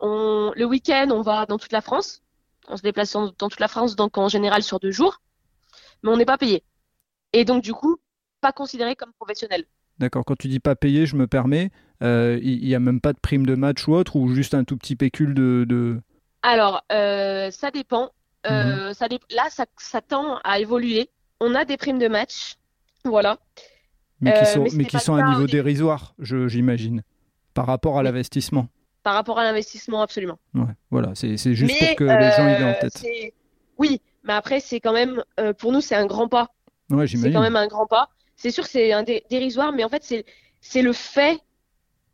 On, 0.03 0.53
le 0.55 0.65
week-end, 0.67 1.09
on 1.11 1.23
va 1.23 1.47
dans 1.47 1.57
toute 1.59 1.73
la 1.73 1.81
France. 1.81 2.23
On 2.69 2.77
se 2.77 2.83
déplace 2.83 3.13
dans, 3.13 3.31
toute 3.31 3.61
la 3.61 3.69
France, 3.69 3.97
donc 3.97 4.19
en 4.19 4.29
général 4.29 4.63
sur 4.63 4.79
deux 4.81 4.91
jours. 4.91 5.21
Mais 6.03 6.11
on 6.11 6.17
n'est 6.17 6.25
pas 6.27 6.37
payé. 6.39 6.63
Et 7.33 7.45
donc, 7.45 7.63
du 7.63 7.73
coup, 7.73 7.97
pas 8.41 8.53
considéré 8.53 8.95
comme 8.97 9.13
professionnel. 9.15 9.65
D'accord. 9.99 10.25
Quand 10.25 10.37
tu 10.37 10.49
dis 10.49 10.61
pas 10.61 10.75
payé, 10.75 11.07
je 11.07 11.17
me 11.17 11.27
permets. 11.27 11.71
euh, 12.03 12.39
Il 12.43 12.65
n'y 12.67 12.75
a 12.75 12.81
même 12.81 13.01
pas 13.01 13.13
de 13.13 13.19
prime 13.21 13.47
de 13.47 13.55
match 13.55 13.87
ou 13.89 13.95
autre, 13.95 14.17
ou 14.17 14.29
juste 14.35 14.55
un 14.55 14.65
tout 14.65 14.77
petit 14.77 14.97
pécule 14.97 15.33
de. 15.35 15.65
de... 15.69 16.01
Alors, 16.43 16.83
euh, 16.93 17.51
ça 17.53 17.71
dépend. 17.71 18.11
Euh, 18.51 18.93
ça 18.95 19.07
dé- 19.09 19.21
Là, 19.31 19.47
ça, 19.51 19.67
ça 19.79 20.01
tend 20.01 20.39
à 20.43 20.59
évoluer. 20.59 21.09
On 21.41 21.55
a 21.55 21.65
des 21.65 21.77
primes 21.77 21.99
de 22.01 22.09
match. 22.09 22.57
Voilà. 23.05 23.39
Mais 24.21 24.33
qui 24.33 24.39
Euh, 24.41 24.45
sont, 24.45 24.59
mais 24.59 24.65
mais 24.65 24.71
c'était 24.71 24.85
qui 24.87 24.97
pas 24.97 24.99
sont 25.01 25.17
le 25.17 25.23
à 25.23 25.27
un 25.27 25.31
niveau 25.35 25.47
dérisoire, 25.47 26.15
j'imagine, 26.19 27.03
par 27.55 27.67
rapport 27.67 27.97
à 27.97 28.01
Oui. 28.01 28.05
l'investissement. 28.05 28.69
Par 29.03 29.15
rapport 29.15 29.39
à 29.39 29.45
l'investissement, 29.45 30.01
absolument. 30.03 30.39
Ouais, 30.55 30.63
voilà, 30.91 31.13
c'est 31.15 31.37
juste 31.37 31.73
Mais 31.81 31.89
pour 31.89 31.97
que 31.97 32.05
les 32.05 32.31
gens 32.37 32.47
aient 32.47 32.63
en 32.65 32.69
euh, 32.69 32.81
tête. 32.81 32.93
c'est- 32.97 33.33
Oui, 33.79 34.01
mais 34.25 34.33
après, 34.35 34.61
c'est 34.61 34.79
quand 34.81 34.93
même, 34.93 35.23
euh, 35.41 35.53
pour 35.53 35.73
nous, 35.73 35.81
c'est 35.81 35.97
un 35.97 36.07
grand 36.07 36.29
pas. 36.29 36.49
Ouais, 36.91 37.07
C'est 37.07 37.33
quand 37.33 37.41
même 37.41 37.57
un 37.57 37.67
grand 37.67 37.87
pas. 37.87 38.09
C'est 38.37 38.51
sûr 38.51 38.65
que 38.65 38.71
c'est 38.71 38.93
un 38.93 39.03
dé- 39.03 39.25
dérisoire, 39.31 39.73
mais 39.73 39.83
en 39.85 39.89
fait, 39.89 40.05
c'est 40.61 40.83
le 40.83 40.93
fait 40.93 41.39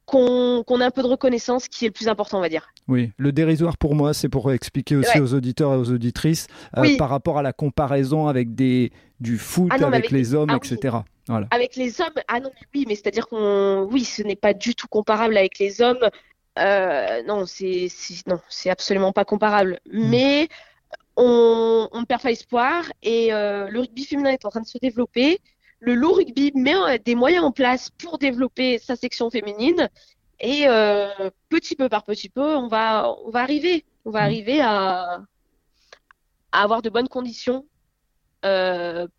qu'on 0.07 0.63
qu'on 0.67 0.81
ait 0.81 0.85
un 0.85 0.91
peu 0.91 1.03
de 1.03 1.07
reconnaissance 1.09 1.69
qui 1.69 1.85
est 1.85 1.89
le 1.89 1.93
plus 1.93 2.09
important, 2.09 2.39
on 2.39 2.41
va 2.41 2.49
dire. 2.49 2.69
Oui, 2.87 3.13
le 3.19 3.33
dérisoire 3.33 3.77
pour 3.77 3.95
moi, 3.95 4.15
c'est 4.15 4.31
pour 4.31 4.51
expliquer 4.53 4.97
aussi 4.97 5.19
Ouais. 5.19 5.21
aux 5.23 5.35
auditeurs 5.35 5.75
et 5.75 5.77
aux 5.77 5.91
auditrices 5.91 6.47
euh, 6.79 6.97
par 6.97 7.11
rapport 7.11 7.37
à 7.39 7.43
la 7.43 7.53
comparaison 7.53 8.27
avec 8.29 8.55
des, 8.55 8.91
du 9.21 9.37
foot, 9.37 9.69
Ah 9.71 9.77
non, 9.79 9.89
avec 9.89 9.99
avec 10.07 10.11
les 10.13 10.35
hommes, 10.35 10.49
ah 10.51 10.59
oui. 10.63 10.73
etc. 10.73 10.97
Voilà. 11.27 11.47
Avec 11.51 11.77
les 11.77 12.01
hommes, 12.01 12.09
ah 12.29 12.41
non, 12.41 12.51
mais 12.55 12.67
oui, 12.75 12.85
mais 12.89 12.95
c'est-à-dire 12.95 13.29
qu'on, 13.29 13.87
oui, 13.93 14.05
ce 14.05 14.23
n'est 14.23 14.37
pas 14.37 14.55
du 14.55 14.75
tout 14.75 14.89
comparable 14.89 15.37
avec 15.37 15.59
les 15.59 15.83
hommes. 15.83 15.99
Euh, 16.59 17.23
non, 17.23 17.47
c'est, 17.47 17.89
non, 18.27 18.41
c'est 18.49 18.71
absolument 18.71 19.13
pas 19.13 19.25
comparable. 19.25 19.81
Mm. 19.91 20.09
Mais 20.11 20.49
on, 21.17 21.89
on 21.93 22.01
ne 22.01 22.05
perd 22.05 22.23
pas 22.23 22.31
espoir 22.31 22.85
et 23.03 23.33
euh, 23.33 23.69
le 23.69 23.81
rugby 23.81 24.05
féminin 24.05 24.31
est 24.31 24.45
en 24.45 24.51
train 24.51 24.61
de 24.61 24.67
se 24.67 24.79
développer. 24.79 25.41
Le 25.81 25.95
loup 25.95 26.13
rugby 26.13 26.53
met 26.55 26.75
euh, 26.75 26.99
des 27.05 27.15
moyens 27.15 27.45
en 27.45 27.53
place 27.53 27.91
pour 27.91 28.19
développer 28.19 28.79
sa 28.79 28.97
section 28.97 29.31
féminine 29.31 29.89
et 30.41 30.65
euh, 30.69 31.31
petit 31.49 31.77
peu 31.77 31.89
par 31.89 32.05
petit 32.05 32.29
peu, 32.29 32.57
on 32.57 32.69
va, 32.69 33.13
on 33.25 33.31
va 33.31 33.41
arriver, 33.41 33.85
on 34.05 34.11
va 34.11 34.21
Mm. 34.21 34.25
arriver 34.25 34.61
à, 34.61 35.21
à 36.53 36.63
avoir 36.63 36.83
de 36.83 36.91
bonnes 36.91 37.09
conditions 37.09 37.67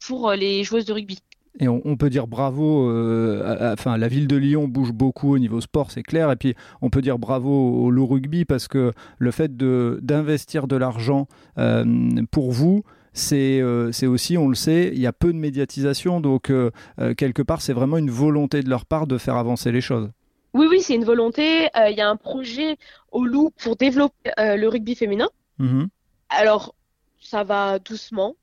pour 0.08 0.32
les 0.32 0.64
joueuses 0.64 0.86
de 0.86 0.94
rugby. 0.94 1.20
Et 1.58 1.68
on, 1.68 1.82
on 1.84 1.98
peut 1.98 2.10
dire 2.10 2.28
bravo, 2.28 2.90
euh, 2.90 3.74
enfin 3.74 3.98
la 3.98 4.08
ville 4.08 4.28
de 4.28 4.36
Lyon 4.36 4.68
bouge 4.68 4.92
beaucoup 4.92 5.34
au 5.34 5.40
niveau 5.40 5.62
sport, 5.62 5.92
c'est 5.92 6.04
clair. 6.04 6.32
Et 6.32 6.36
puis 6.36 6.56
on 6.82 6.90
peut 6.90 7.02
dire 7.02 7.18
bravo 7.18 7.50
au 7.50 7.90
Loup 7.90 8.06
Rugby 8.06 8.46
parce 8.46 8.68
que 8.68 8.94
le 9.18 9.32
fait 9.32 9.58
d'investir 9.58 10.68
de 10.68 10.76
l'argent 10.76 11.28
euh, 11.58 11.86
pour 12.32 12.52
vous, 12.52 12.84
c'est 13.14 13.60
euh, 13.60 13.92
aussi, 14.04 14.38
on 14.38 14.48
le 14.48 14.56
sait, 14.56 14.92
il 14.94 15.00
y 15.00 15.08
a 15.08 15.14
peu 15.14 15.34
de 15.34 15.38
médiatisation, 15.38 16.22
donc 16.22 16.52
euh, 16.52 16.70
quelque 17.18 17.42
part 17.42 17.62
c'est 17.62 17.74
vraiment 17.74 17.98
une 17.98 18.12
volonté 18.12 18.62
de 18.62 18.70
leur 18.70 18.86
part 18.86 19.08
de 19.08 19.18
faire 19.18 19.36
avancer 19.36 19.72
les 19.72 19.82
choses. 19.82 20.10
Oui, 20.54 20.68
oui, 20.70 20.82
c'est 20.82 20.96
une 20.96 21.06
volonté. 21.06 21.68
Il 21.76 21.96
y 21.96 22.02
a 22.02 22.10
un 22.10 22.16
projet 22.16 22.78
au 23.12 23.24
Loup 23.24 23.52
pour 23.62 23.76
développer 23.76 24.32
le 24.38 24.68
rugby 24.68 24.96
féminin. 24.96 25.30
Mhm. 25.60 25.90
Alors, 26.30 26.74
ça 27.22 27.44
va 27.44 27.78
doucement, 27.78 28.36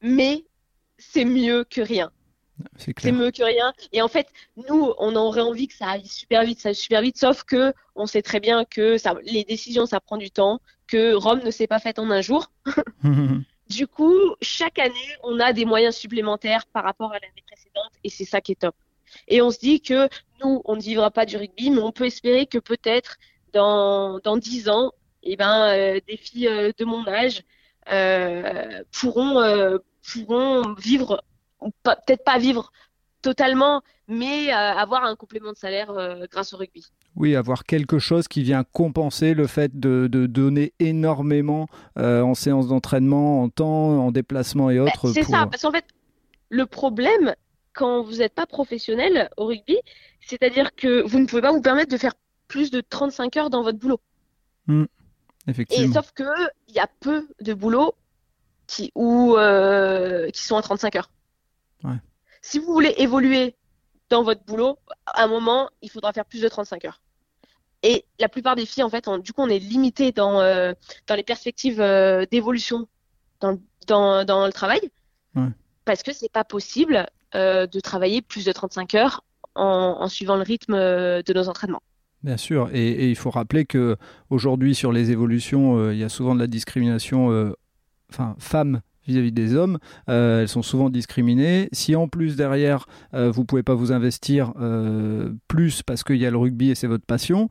mais 0.00 0.44
c'est 0.96 1.26
mieux 1.26 1.64
que 1.68 1.82
rien. 1.82 2.10
C'est 2.76 3.12
mieux 3.12 3.30
que 3.30 3.42
rien. 3.42 3.72
Et 3.92 4.02
en 4.02 4.08
fait, 4.08 4.28
nous, 4.68 4.92
on 4.98 5.14
aurait 5.16 5.40
envie 5.40 5.68
que 5.68 5.74
ça 5.74 5.90
aille 5.90 6.06
super 6.06 6.44
vite, 6.44 6.60
ça 6.60 6.70
aille 6.70 6.74
super 6.74 7.02
vite, 7.02 7.18
sauf 7.18 7.44
que 7.44 7.72
on 7.94 8.06
sait 8.06 8.22
très 8.22 8.40
bien 8.40 8.64
que 8.64 8.98
ça, 8.98 9.14
les 9.22 9.44
décisions, 9.44 9.86
ça 9.86 10.00
prend 10.00 10.16
du 10.16 10.30
temps, 10.30 10.60
que 10.86 11.14
Rome 11.14 11.40
ne 11.44 11.50
s'est 11.50 11.66
pas 11.66 11.78
faite 11.78 11.98
en 11.98 12.10
un 12.10 12.20
jour. 12.20 12.50
du 13.68 13.86
coup, 13.86 14.34
chaque 14.40 14.78
année, 14.78 14.94
on 15.22 15.38
a 15.40 15.52
des 15.52 15.64
moyens 15.64 15.94
supplémentaires 15.96 16.66
par 16.66 16.84
rapport 16.84 17.12
à 17.12 17.18
l'année 17.18 17.44
précédente, 17.46 17.92
et 18.04 18.10
c'est 18.10 18.24
ça 18.24 18.40
qui 18.40 18.52
est 18.52 18.60
top. 18.60 18.74
Et 19.28 19.42
on 19.42 19.50
se 19.50 19.58
dit 19.58 19.80
que 19.80 20.08
nous, 20.42 20.62
on 20.64 20.76
ne 20.76 20.80
vivra 20.80 21.10
pas 21.10 21.26
du 21.26 21.36
rugby, 21.36 21.70
mais 21.70 21.80
on 21.80 21.92
peut 21.92 22.06
espérer 22.06 22.46
que 22.46 22.58
peut-être 22.58 23.16
dans 23.52 24.18
dans 24.20 24.36
dix 24.36 24.68
ans, 24.68 24.92
eh 25.22 25.36
ben, 25.36 25.68
euh, 25.68 26.00
des 26.06 26.16
filles 26.16 26.48
euh, 26.48 26.72
de 26.76 26.84
mon 26.84 27.06
âge 27.06 27.42
euh, 27.92 28.82
pourront 28.92 29.78
pourront 30.02 30.74
vivre 30.74 31.22
peut-être 31.82 32.24
pas 32.24 32.38
vivre 32.38 32.72
totalement, 33.22 33.82
mais 34.08 34.50
avoir 34.50 35.04
un 35.04 35.14
complément 35.14 35.52
de 35.52 35.56
salaire 35.56 35.92
grâce 36.30 36.54
au 36.54 36.56
rugby. 36.56 36.86
Oui, 37.16 37.36
avoir 37.36 37.64
quelque 37.64 37.98
chose 37.98 38.28
qui 38.28 38.42
vient 38.42 38.64
compenser 38.64 39.34
le 39.34 39.46
fait 39.46 39.78
de, 39.78 40.06
donner 40.08 40.72
énormément 40.78 41.68
en 41.96 42.34
séance 42.34 42.68
d'entraînement, 42.68 43.42
en 43.42 43.50
temps, 43.50 44.06
en 44.06 44.10
déplacement 44.10 44.70
et 44.70 44.78
bah, 44.78 44.84
autres. 44.84 45.12
c'est 45.12 45.24
ça, 45.24 45.46
parce 45.46 45.62
qu'en 45.62 45.72
fait, 45.72 45.84
le 46.48 46.64
problème, 46.64 47.34
quand 47.72 48.02
vous 48.02 48.16
n'êtes 48.16 48.34
pas 48.34 48.46
professionnel 48.46 49.30
au 49.36 49.46
rugby, 49.46 49.78
c'est-à-dire 50.20 50.74
que 50.74 51.02
vous 51.02 51.18
ne 51.18 51.26
pouvez 51.26 51.42
pas 51.42 51.52
vous 51.52 51.62
permettre 51.62 51.90
de 51.90 51.96
faire 51.96 52.14
plus 52.48 52.70
de 52.70 52.80
35 52.80 53.36
heures 53.36 53.50
dans 53.50 53.62
votre 53.62 53.78
boulot. 53.78 54.00
Mmh. 54.66 54.84
effectivement. 55.46 55.90
Et 55.90 55.92
sauf 55.92 56.12
que 56.12 56.24
il 56.68 56.74
y 56.74 56.78
a 56.78 56.88
peu 57.00 57.26
de 57.40 57.54
boulots 57.54 57.94
qui, 58.66 58.92
euh, 58.96 60.30
qui 60.30 60.42
sont 60.42 60.56
à 60.56 60.62
35 60.62 60.96
heures. 60.96 61.10
Si 62.42 62.58
vous 62.58 62.72
voulez 62.72 62.94
évoluer 62.98 63.54
dans 64.08 64.22
votre 64.22 64.44
boulot, 64.44 64.78
à 65.06 65.24
un 65.24 65.28
moment, 65.28 65.70
il 65.82 65.90
faudra 65.90 66.12
faire 66.12 66.24
plus 66.24 66.42
de 66.42 66.48
35 66.48 66.84
heures. 66.84 67.00
Et 67.82 68.04
la 68.18 68.28
plupart 68.28 68.56
des 68.56 68.66
filles, 68.66 68.82
en 68.82 68.90
fait, 68.90 69.08
du 69.22 69.32
coup, 69.32 69.42
on 69.42 69.48
est 69.48 69.58
limité 69.58 70.12
dans, 70.12 70.40
euh, 70.40 70.72
dans 71.06 71.14
les 71.14 71.22
perspectives 71.22 71.80
euh, 71.80 72.26
d'évolution 72.30 72.88
dans, 73.40 73.58
dans, 73.86 74.24
dans, 74.24 74.46
le 74.46 74.52
travail. 74.52 74.80
Parce 75.84 76.02
que 76.02 76.12
c'est 76.12 76.30
pas 76.30 76.44
possible 76.44 77.06
de 77.32 77.80
travailler 77.80 78.22
plus 78.22 78.44
de 78.44 78.52
35 78.52 78.94
heures 78.94 79.24
en, 79.54 79.96
en 80.00 80.08
suivant 80.08 80.36
le 80.36 80.42
rythme 80.42 80.74
de 80.74 81.32
nos 81.32 81.48
entraînements. 81.48 81.82
Bien 82.22 82.36
sûr, 82.36 82.68
et, 82.72 83.08
il 83.08 83.16
faut 83.16 83.30
rappeler 83.30 83.64
que 83.64 83.96
aujourd'hui 84.28 84.74
sur 84.74 84.92
les 84.92 85.10
évolutions, 85.10 85.90
il 85.90 85.98
y 85.98 86.04
a 86.04 86.08
souvent 86.08 86.34
de 86.34 86.40
la 86.40 86.46
discrimination, 86.46 87.54
enfin 88.10 88.36
femmes 88.38 88.82
vis-à-vis 89.06 89.32
des 89.32 89.54
hommes, 89.54 89.78
euh, 90.08 90.42
elles 90.42 90.48
sont 90.48 90.62
souvent 90.62 90.90
discriminées. 90.90 91.68
Si 91.72 91.96
en 91.96 92.08
plus 92.08 92.36
derrière, 92.36 92.86
euh, 93.14 93.30
vous 93.30 93.44
pouvez 93.44 93.62
pas 93.62 93.74
vous 93.74 93.92
investir 93.92 94.52
euh, 94.60 95.32
plus 95.48 95.82
parce 95.82 96.04
qu'il 96.04 96.16
y 96.16 96.26
a 96.26 96.30
le 96.30 96.36
rugby 96.36 96.70
et 96.70 96.74
c'est 96.74 96.86
votre 96.86 97.04
passion, 97.04 97.48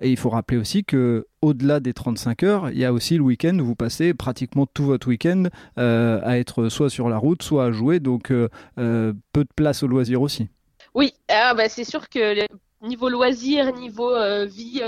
et 0.00 0.10
il 0.10 0.18
faut 0.18 0.28
rappeler 0.28 0.58
aussi 0.58 0.84
que 0.84 1.26
au-delà 1.40 1.80
des 1.80 1.94
35 1.94 2.42
heures, 2.42 2.70
il 2.70 2.78
y 2.78 2.84
a 2.84 2.92
aussi 2.92 3.16
le 3.16 3.22
week-end 3.22 3.58
où 3.58 3.64
vous 3.64 3.76
passez 3.76 4.12
pratiquement 4.12 4.66
tout 4.66 4.84
votre 4.84 5.08
week-end 5.08 5.44
à 5.76 6.38
être 6.38 6.68
soit 6.68 6.90
sur 6.90 7.08
la 7.08 7.16
route, 7.16 7.42
soit 7.42 7.64
à 7.64 7.72
jouer, 7.72 7.98
donc 7.98 8.28
peu 8.28 9.14
de 9.34 9.48
place 9.56 9.82
au 9.82 9.86
loisir 9.86 10.20
aussi. 10.20 10.48
Oui, 10.94 11.14
ah 11.30 11.54
bah 11.54 11.70
c'est 11.70 11.84
sûr 11.84 12.10
que 12.10 12.46
niveau 12.82 13.08
loisir, 13.08 13.74
niveau 13.74 14.12
vie, 14.44 14.82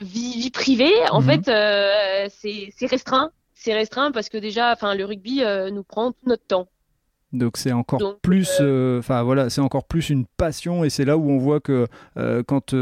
vie, 0.00 0.40
vie, 0.40 0.50
privée, 0.52 0.94
en 1.10 1.20
mhm. 1.20 1.42
fait, 1.42 2.30
c'est 2.30 2.86
restreint 2.86 3.32
c'est 3.54 3.72
restreint 3.72 4.10
parce 4.10 4.28
que 4.28 4.36
déjà, 4.36 4.72
enfin, 4.72 4.94
le 4.94 5.04
rugby 5.04 5.42
euh, 5.42 5.70
nous 5.70 5.84
prend 5.84 6.10
tout 6.12 6.26
notre 6.26 6.46
temps. 6.46 6.68
Donc 7.32 7.56
c'est 7.56 7.72
encore 7.72 8.20
plus, 8.20 8.48
euh, 8.60 9.00
enfin 9.00 9.24
voilà, 9.24 9.50
c'est 9.50 9.60
encore 9.60 9.84
plus 9.86 10.08
une 10.08 10.24
passion 10.24 10.84
et 10.84 10.90
c'est 10.90 11.04
là 11.04 11.18
où 11.18 11.30
on 11.30 11.38
voit 11.38 11.58
que 11.58 11.88
euh, 12.16 12.44
quand 12.46 12.74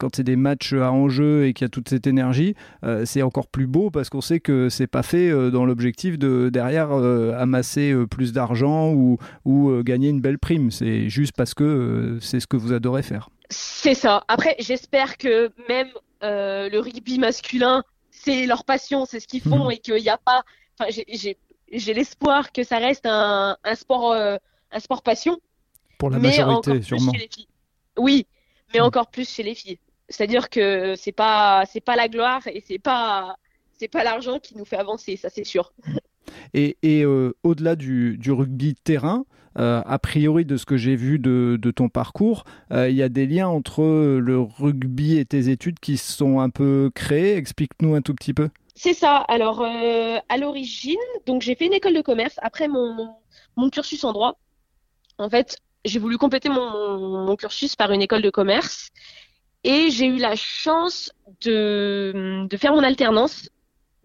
quand 0.00 0.16
c'est 0.16 0.24
des 0.24 0.34
matchs 0.34 0.72
à 0.72 0.90
enjeu 0.90 1.46
et 1.46 1.52
qu'il 1.52 1.64
y 1.64 1.66
a 1.66 1.68
toute 1.68 1.88
cette 1.88 2.08
énergie, 2.08 2.56
c'est 3.04 3.22
encore 3.22 3.46
plus 3.46 3.68
beau 3.68 3.90
parce 3.90 4.10
qu'on 4.10 4.20
sait 4.20 4.40
que 4.40 4.68
c'est 4.68 4.88
pas 4.88 5.04
fait 5.04 5.30
dans 5.52 5.64
l'objectif 5.64 6.18
de 6.18 6.48
derrière 6.48 6.90
amasser 6.90 7.94
plus 8.10 8.32
d'argent 8.32 8.90
ou, 8.90 9.18
ou 9.44 9.80
gagner 9.84 10.08
une 10.08 10.20
belle 10.20 10.40
prime. 10.40 10.72
C'est 10.72 11.08
juste 11.08 11.36
parce 11.36 11.54
que 11.54 12.18
c'est 12.20 12.40
ce 12.40 12.48
que 12.48 12.56
vous 12.56 12.72
adorez 12.72 13.02
faire. 13.02 13.30
C'est 13.48 13.94
ça. 13.94 14.24
Après, 14.26 14.56
j'espère 14.58 15.16
que 15.18 15.52
même 15.68 15.90
le 16.20 16.78
rugby 16.80 17.20
masculin 17.20 17.84
c'est 18.22 18.46
leur 18.46 18.64
passion, 18.64 19.06
c'est 19.06 19.20
ce 19.20 19.26
qu'ils 19.26 19.42
font 19.42 19.66
mhm. 19.66 19.72
et 19.72 19.78
qu'il 19.78 19.94
n'y 19.94 20.08
a 20.08 20.18
pas. 20.18 20.44
Enfin, 20.78 20.90
j'ai 20.90 21.94
l'espoir 21.94 22.52
que 22.52 22.62
ça 22.62 22.78
reste 22.78 23.06
un, 23.06 23.56
sport, 23.74 24.12
euh, 24.12 24.36
un 24.70 24.80
sport 24.80 25.02
passion. 25.02 25.38
Pour 25.98 26.10
la 26.10 26.18
majorité, 26.18 26.82
sûrement. 26.82 27.12
Oui, 27.98 28.26
mais 28.72 28.80
mhm. 28.80 28.86
encore 28.86 29.08
plus 29.08 29.28
chez 29.28 29.42
les 29.42 29.54
filles. 29.54 29.78
C'est-à-dire 30.08 30.50
que 30.50 30.94
c'est 30.96 31.12
pas, 31.12 31.64
c'est 31.66 31.80
pas 31.80 31.96
la 31.96 32.08
gloire 32.08 32.46
et 32.46 32.62
c'est 32.66 32.78
pas, 32.78 33.36
c'est 33.78 33.88
pas 33.88 34.02
l'argent 34.02 34.38
qui 34.40 34.56
nous 34.56 34.64
fait 34.64 34.76
avancer, 34.76 35.16
ça 35.16 35.28
c'est 35.30 35.44
sûr. 35.44 35.72
Et, 36.54 36.76
euh, 36.84 37.32
au-delà 37.42 37.76
du, 37.76 38.18
rugby 38.28 38.74
terrain, 38.74 39.24
euh, 39.58 39.82
a 39.84 39.98
priori 39.98 40.44
de 40.44 40.56
ce 40.56 40.64
que 40.64 40.76
j'ai 40.76 40.96
vu 40.96 41.18
de, 41.18 41.58
ton 41.74 41.88
parcours, 41.88 42.44
euh, 42.72 42.88
il 42.88 42.96
y 42.96 43.02
a 43.02 43.08
des 43.08 43.26
liens 43.26 43.48
entre 43.48 43.82
le 43.82 44.40
rugby 44.40 45.18
et 45.18 45.24
tes 45.24 45.48
études 45.48 45.80
qui 45.80 45.96
sont 45.96 46.40
un 46.40 46.50
peu 46.50 46.90
créés. 46.94 47.36
Explique-nous 47.36 47.94
un 47.94 48.02
tout 48.02 48.14
petit 48.14 48.34
peu. 48.34 48.48
C'est 48.74 48.94
ça. 48.94 49.16
Alors, 49.28 49.62
à 49.62 50.36
l'origine, 50.38 50.96
donc 51.26 51.42
j'ai 51.42 51.54
fait 51.54 51.66
une 51.66 51.74
école 51.74 51.94
de 51.94 52.00
commerce 52.00 52.36
après 52.42 52.68
mon, 52.68 53.14
cursus 53.72 54.02
en 54.04 54.12
droit. 54.12 54.38
En 55.18 55.28
fait, 55.28 55.58
j'ai 55.84 55.98
voulu 55.98 56.16
compléter 56.16 56.48
mon, 56.48 57.36
cursus 57.36 57.76
par 57.76 57.92
une 57.92 58.02
école 58.02 58.22
de 58.22 58.30
commerce 58.30 58.90
et 59.64 59.90
j'ai 59.90 60.06
eu 60.06 60.16
la 60.16 60.34
chance 60.36 61.12
de 61.42 62.48
faire 62.58 62.72
mon 62.72 62.82
alternance 62.82 63.50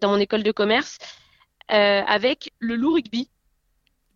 dans 0.00 0.10
mon 0.10 0.18
école 0.18 0.42
de 0.42 0.52
commerce 0.52 0.98
avec 1.68 2.52
le 2.58 2.76
loup 2.76 2.94
rugby. 2.94 3.28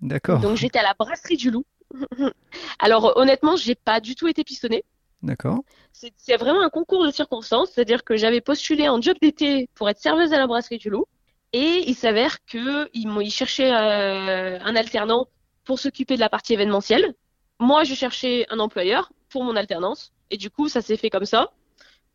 D'accord. 0.01 0.41
Donc 0.41 0.57
j'étais 0.57 0.79
à 0.79 0.83
la 0.83 0.95
brasserie 0.99 1.37
du 1.37 1.51
loup. 1.51 1.65
Alors 2.79 3.17
honnêtement, 3.17 3.57
j'ai 3.57 3.75
pas 3.75 4.01
du 4.01 4.15
tout 4.15 4.29
été 4.29 4.45
pistonnée. 4.45 4.85
D'accord. 5.23 5.61
C'est 5.93 6.37
vraiment 6.37 6.63
un 6.63 6.71
concours 6.71 7.05
de 7.05 7.11
circonstances, 7.11 7.73
c'est-à-dire 7.73 8.05
que 8.05 8.17
j'avais 8.17 8.41
postulé 8.41 8.89
en 8.89 9.01
job 9.03 9.17
d'été 9.21 9.69
pour 9.75 9.91
être 9.91 9.99
serveuse 9.99 10.33
à 10.33 10.39
la 10.39 10.47
brasserie 10.47 10.79
du 10.79 10.89
loup, 10.89 11.05
et 11.53 11.85
il 11.87 11.95
s'avère 11.95 12.43
qu'ils 12.47 12.89
ils 12.95 13.31
cherchaient 13.31 13.73
euh, 13.73 14.59
un 14.61 14.77
alternant 14.77 15.29
pour 15.65 15.79
s'occuper 15.79 16.15
de 16.15 16.21
la 16.21 16.31
partie 16.31 16.55
événementielle. 16.55 17.15
Moi, 17.59 17.85
je 17.85 17.95
cherchais 17.95 18.47
un 18.49 18.61
employeur 18.61 19.13
pour 19.29 19.45
mon 19.45 19.57
alternance, 19.57 20.13
et 20.31 20.39
du 20.39 20.49
coup, 20.49 20.69
ça 20.69 20.81
s'est 20.81 20.97
fait 20.97 21.11
comme 21.11 21.27
ça. 21.27 21.51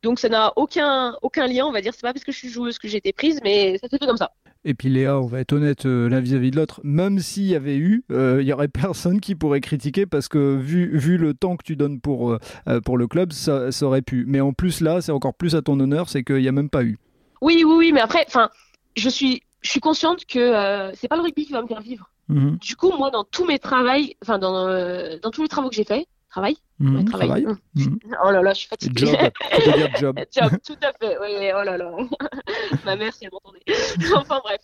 Donc 0.01 0.19
ça 0.19 0.29
n'a 0.29 0.53
aucun 0.55 1.15
aucun 1.21 1.47
lien, 1.47 1.65
on 1.65 1.71
va 1.71 1.81
dire. 1.81 1.93
C'est 1.93 2.01
pas 2.01 2.13
parce 2.13 2.25
que 2.25 2.31
je 2.31 2.37
suis 2.37 2.49
joueuse 2.49 2.79
que 2.79 2.87
j'ai 2.87 2.97
été 2.97 3.13
prise, 3.13 3.39
mais 3.43 3.77
ça 3.77 3.87
s'est 3.87 3.97
fait 3.99 4.05
comme 4.07 4.17
ça. 4.17 4.31
Et 4.67 4.73
puis 4.73 4.89
Léa, 4.89 5.19
on 5.19 5.27
va 5.27 5.41
être 5.41 5.53
honnête 5.53 5.85
euh, 5.85 6.09
l'un 6.09 6.19
vis-à-vis 6.19 6.49
de 6.49 6.55
l'autre, 6.55 6.81
même 6.83 7.19
s'il 7.19 7.45
y 7.45 7.55
avait 7.55 7.77
eu, 7.77 8.03
euh, 8.11 8.39
il 8.41 8.47
y 8.47 8.51
aurait 8.51 8.67
personne 8.67 9.21
qui 9.21 9.35
pourrait 9.35 9.61
critiquer 9.61 10.07
parce 10.07 10.27
que 10.27 10.55
vu, 10.57 10.97
vu 10.97 11.17
le 11.17 11.35
temps 11.35 11.55
que 11.55 11.63
tu 11.63 11.75
donnes 11.75 12.01
pour, 12.01 12.31
euh, 12.31 12.81
pour 12.83 12.97
le 12.97 13.07
club, 13.07 13.31
ça, 13.31 13.69
aurait 13.83 14.01
pu. 14.01 14.25
Mais 14.27 14.41
en 14.41 14.53
plus 14.53 14.81
là, 14.81 15.01
c'est 15.01 15.11
encore 15.11 15.35
plus 15.35 15.55
à 15.55 15.61
ton 15.61 15.79
honneur, 15.79 16.09
c'est 16.09 16.23
qu'il 16.23 16.37
n'y 16.37 16.47
a 16.47 16.51
même 16.51 16.71
pas 16.71 16.83
eu. 16.83 16.97
Oui, 17.41 17.63
oui, 17.63 17.75
oui, 17.77 17.91
mais 17.93 18.01
après, 18.01 18.25
enfin, 18.27 18.49
je 18.95 19.07
suis, 19.07 19.43
je 19.61 19.69
suis 19.69 19.79
consciente 19.79 20.25
que 20.25 20.91
c'est 20.95 21.07
pas 21.07 21.15
le 21.15 21.21
rugby 21.21 21.45
qui 21.45 21.53
va 21.53 21.61
me 21.61 21.67
faire 21.67 21.81
vivre. 21.81 22.09
Mhm. 22.27 22.57
Du 22.57 22.75
coup, 22.75 22.91
moi, 22.97 23.11
dans 23.11 23.23
tous 23.23 23.45
mes 23.45 23.59
travaux, 23.59 23.89
enfin 24.23 24.39
dans, 24.39 25.19
dans 25.21 25.29
tous 25.29 25.43
les 25.43 25.47
travaux 25.47 25.69
que 25.69 25.75
j'ai 25.75 25.83
faits, 25.83 26.07
travail. 26.35 26.57
Mmh, 26.79 27.05
travail. 27.05 27.45
Mmh. 27.75 27.97
Oh 28.25 28.31
là 28.31 28.41
là, 28.41 28.53
je 28.53 28.59
suis 28.59 28.67
fatiguée. 28.67 29.05
Job, 29.05 29.89
job. 29.97 30.19
job, 30.35 30.51
tout 30.65 30.77
à 30.83 30.91
fait. 30.91 31.17
Oui, 31.21 31.49
oh 31.55 31.63
là 31.63 31.77
là. 31.77 31.91
Ma 32.85 32.97
mère, 32.97 33.13
si 33.13 33.23
elle 33.23 33.31
m'entendait. 33.31 33.63
enfin 34.15 34.41
bref. 34.43 34.59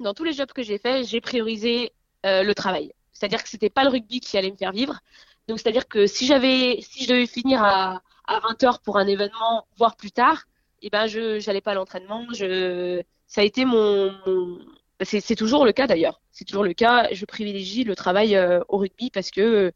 Dans 0.00 0.14
tous 0.14 0.24
les 0.24 0.32
jobs 0.32 0.50
que 0.52 0.64
j'ai 0.64 0.78
faits, 0.78 1.06
j'ai 1.06 1.20
priorisé 1.20 1.92
euh, 2.26 2.42
le 2.42 2.54
travail. 2.56 2.92
C'est-à-dire 3.12 3.40
que 3.42 3.48
c'était 3.48 3.70
pas 3.70 3.84
le 3.84 3.90
rugby 3.90 4.18
qui 4.18 4.36
allait 4.36 4.50
me 4.50 4.56
faire 4.56 4.72
vivre. 4.72 4.98
Donc 5.46 5.60
c'est-à-dire 5.60 5.86
que 5.86 6.08
si 6.08 6.26
j'avais, 6.26 6.80
si 6.82 7.04
je 7.04 7.08
devais 7.08 7.26
finir 7.26 7.62
à, 7.62 8.02
à 8.26 8.40
20 8.40 8.62
h 8.64 8.82
pour 8.82 8.98
un 8.98 9.06
événement, 9.06 9.64
voire 9.76 9.96
plus 9.96 10.10
tard, 10.10 10.44
eh 10.82 10.90
ben 10.90 11.06
je 11.06 11.38
j'allais 11.38 11.60
pas 11.60 11.70
à 11.70 11.74
l'entraînement. 11.74 12.26
Je, 12.34 13.00
ça 13.28 13.42
a 13.42 13.44
été 13.44 13.64
mon, 13.64 14.12
mon... 14.26 14.58
c'est 15.02 15.36
toujours 15.36 15.64
le 15.64 15.72
cas 15.72 15.86
d'ailleurs. 15.86 16.20
C'est 16.32 16.44
toujours 16.44 16.64
le 16.64 16.74
cas. 16.74 17.08
Je 17.12 17.24
privilégie 17.26 17.84
le 17.84 17.94
travail 17.94 18.34
euh, 18.34 18.60
au 18.68 18.78
rugby 18.78 19.10
parce 19.10 19.30
que 19.30 19.72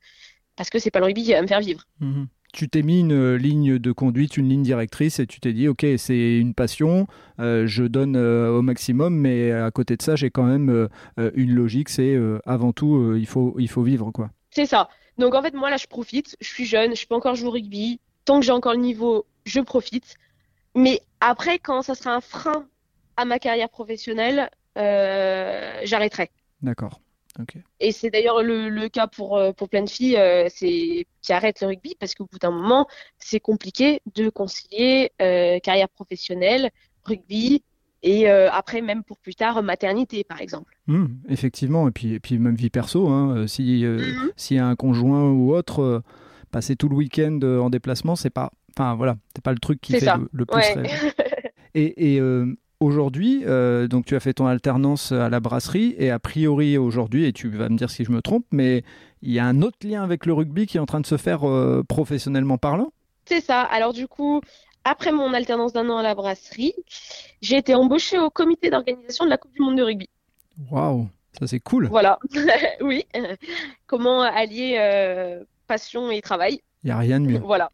parce 0.56 0.70
que 0.70 0.78
c'est 0.78 0.90
pas 0.90 1.00
le 1.00 1.06
rugby 1.06 1.24
qui 1.24 1.32
va 1.32 1.42
me 1.42 1.46
faire 1.46 1.60
vivre. 1.60 1.84
Mhm. 2.00 2.28
Tu 2.52 2.68
t'es 2.68 2.82
mis 2.82 3.00
une 3.00 3.36
ligne 3.36 3.78
de 3.78 3.92
conduite, 3.92 4.36
une 4.36 4.50
ligne 4.50 4.62
directrice 4.62 5.18
et 5.20 5.26
tu 5.26 5.40
t'es 5.40 5.54
dit, 5.54 5.68
ok, 5.68 5.86
c'est 5.96 6.36
une 6.36 6.52
passion, 6.52 7.06
euh, 7.40 7.66
je 7.66 7.84
donne 7.84 8.14
euh, 8.14 8.50
au 8.50 8.60
maximum, 8.60 9.14
mais 9.14 9.52
à 9.52 9.70
côté 9.70 9.96
de 9.96 10.02
ça, 10.02 10.16
j'ai 10.16 10.30
quand 10.30 10.42
même 10.42 10.68
euh, 10.68 11.30
une 11.34 11.54
logique, 11.54 11.88
c'est 11.88 12.14
avant 12.44 12.72
tout, 12.72 13.14
il, 13.16 13.26
faut, 13.26 13.54
il 13.58 13.68
faut 13.68 13.82
vivre. 13.82 14.10
quoi. 14.10 14.30
C'est 14.50 14.66
ça. 14.66 14.90
Donc 15.16 15.34
en 15.34 15.42
fait, 15.42 15.54
moi 15.54 15.70
là, 15.70 15.78
je 15.78 15.86
profite, 15.86 16.36
je 16.42 16.48
suis 16.48 16.66
jeune, 16.66 16.94
je 16.94 17.06
peux 17.06 17.14
encore 17.14 17.36
jouer 17.36 17.48
au 17.48 17.52
rugby, 17.52 18.00
tant 18.26 18.40
que 18.40 18.44
j'ai 18.44 18.52
encore 18.52 18.74
le 18.74 18.80
niveau, 18.80 19.24
je 19.46 19.60
profite. 19.60 20.16
Mais 20.74 21.00
après, 21.20 21.58
quand 21.58 21.80
ça 21.80 21.94
sera 21.94 22.14
un 22.14 22.20
frein 22.20 22.66
à 23.16 23.24
ma 23.24 23.38
carrière 23.38 23.70
professionnelle, 23.70 24.50
j'arrêterai. 24.76 26.30
D'accord. 26.60 27.01
Et 27.80 27.92
c'est 27.92 28.10
d'ailleurs 28.10 28.42
le, 28.42 28.88
cas 28.88 29.06
pour, 29.06 29.36
euh, 29.36 29.52
pour 29.52 29.68
plein 29.68 29.82
de 29.82 29.88
filles 29.88 30.18
c'est, 30.48 31.06
qui 31.22 31.32
arrêtent 31.32 31.60
le 31.60 31.68
rugby 31.68 31.94
parce 31.98 32.14
qu'au 32.14 32.26
bout 32.26 32.38
d'un 32.38 32.50
moment, 32.50 32.86
c'est 33.18 33.40
compliqué 33.40 34.00
de 34.14 34.28
concilier 34.28 35.12
carrière 35.18 35.88
professionnelle, 35.88 36.70
rugby, 37.04 37.62
et 38.02 38.28
après 38.28 38.80
même 38.80 39.04
pour 39.04 39.18
plus 39.18 39.34
tard 39.34 39.62
maternité 39.62 40.24
par 40.24 40.40
exemple. 40.40 40.76
Mmh, 40.86 41.06
effectivement, 41.28 41.88
et 41.88 41.90
puis, 41.92 42.14
et 42.14 42.20
puis 42.20 42.38
même 42.38 42.56
vie 42.56 42.70
perso, 42.70 43.08
hein, 43.08 43.46
si 43.46 43.84
mmh. 43.84 44.32
s'il 44.36 44.56
y 44.56 44.60
a 44.60 44.66
un 44.66 44.76
conjoint 44.76 45.30
ou 45.30 45.54
autre, 45.54 46.02
passer 46.50 46.76
tout 46.76 46.88
le 46.88 46.96
week-end 46.96 47.40
en 47.42 47.70
déplacement, 47.70 48.16
c'est 48.16 48.30
pas, 48.30 48.50
enfin 48.76 48.94
voilà, 48.94 49.16
c'est 49.34 49.42
pas 49.42 49.52
le 49.52 49.58
truc 49.58 49.80
qui 49.80 49.94
fait 49.94 50.06
le, 50.32 50.46
plus 50.46 50.62
Et, 51.74 52.20
euh, 52.20 52.54
aujourd'hui, 52.82 53.42
euh, 53.46 53.86
donc 53.86 54.04
tu 54.04 54.16
as 54.16 54.20
fait 54.20 54.34
ton 54.34 54.46
alternance 54.46 55.12
à 55.12 55.28
la 55.28 55.40
brasserie 55.40 55.94
et 55.98 56.10
a 56.10 56.18
priori 56.18 56.76
aujourd'hui, 56.76 57.24
et 57.24 57.32
tu 57.32 57.48
vas 57.48 57.68
me 57.68 57.76
dire 57.76 57.90
si 57.90 58.04
je 58.04 58.10
me 58.10 58.20
trompe, 58.20 58.44
mais 58.50 58.82
il 59.22 59.32
y 59.32 59.38
a 59.38 59.46
un 59.46 59.62
autre 59.62 59.78
lien 59.84 60.02
avec 60.02 60.26
le 60.26 60.32
rugby 60.32 60.66
qui 60.66 60.76
est 60.76 60.80
en 60.80 60.86
train 60.86 61.00
de 61.00 61.06
se 61.06 61.16
faire 61.16 61.48
euh, 61.48 61.82
professionnellement 61.88 62.58
parlant? 62.58 62.92
C'est 63.24 63.40
ça. 63.40 63.62
Alors 63.62 63.92
du 63.92 64.08
coup, 64.08 64.40
après 64.84 65.12
mon 65.12 65.32
alternance 65.32 65.72
d'un 65.72 65.88
an 65.90 65.98
à 65.98 66.02
la 66.02 66.14
brasserie, 66.14 66.74
j'ai 67.40 67.56
été 67.56 67.74
embauchée 67.74 68.18
au 68.18 68.30
comité 68.30 68.68
d'organisation 68.68 69.24
de 69.24 69.30
la 69.30 69.38
Coupe 69.38 69.54
du 69.54 69.62
Monde 69.62 69.78
de 69.78 69.82
rugby. 69.82 70.08
Waouh, 70.70 71.08
ça 71.38 71.46
c'est 71.46 71.60
cool. 71.60 71.86
Voilà, 71.86 72.18
oui. 72.80 73.06
Comment 73.86 74.22
allier 74.22 75.40
passion 75.68 76.10
et 76.10 76.20
travail 76.20 76.60
Il 76.82 76.88
n'y 76.88 76.92
a 76.92 76.98
rien 76.98 77.20
de 77.20 77.26
mieux. 77.26 77.38
Voilà. 77.38 77.70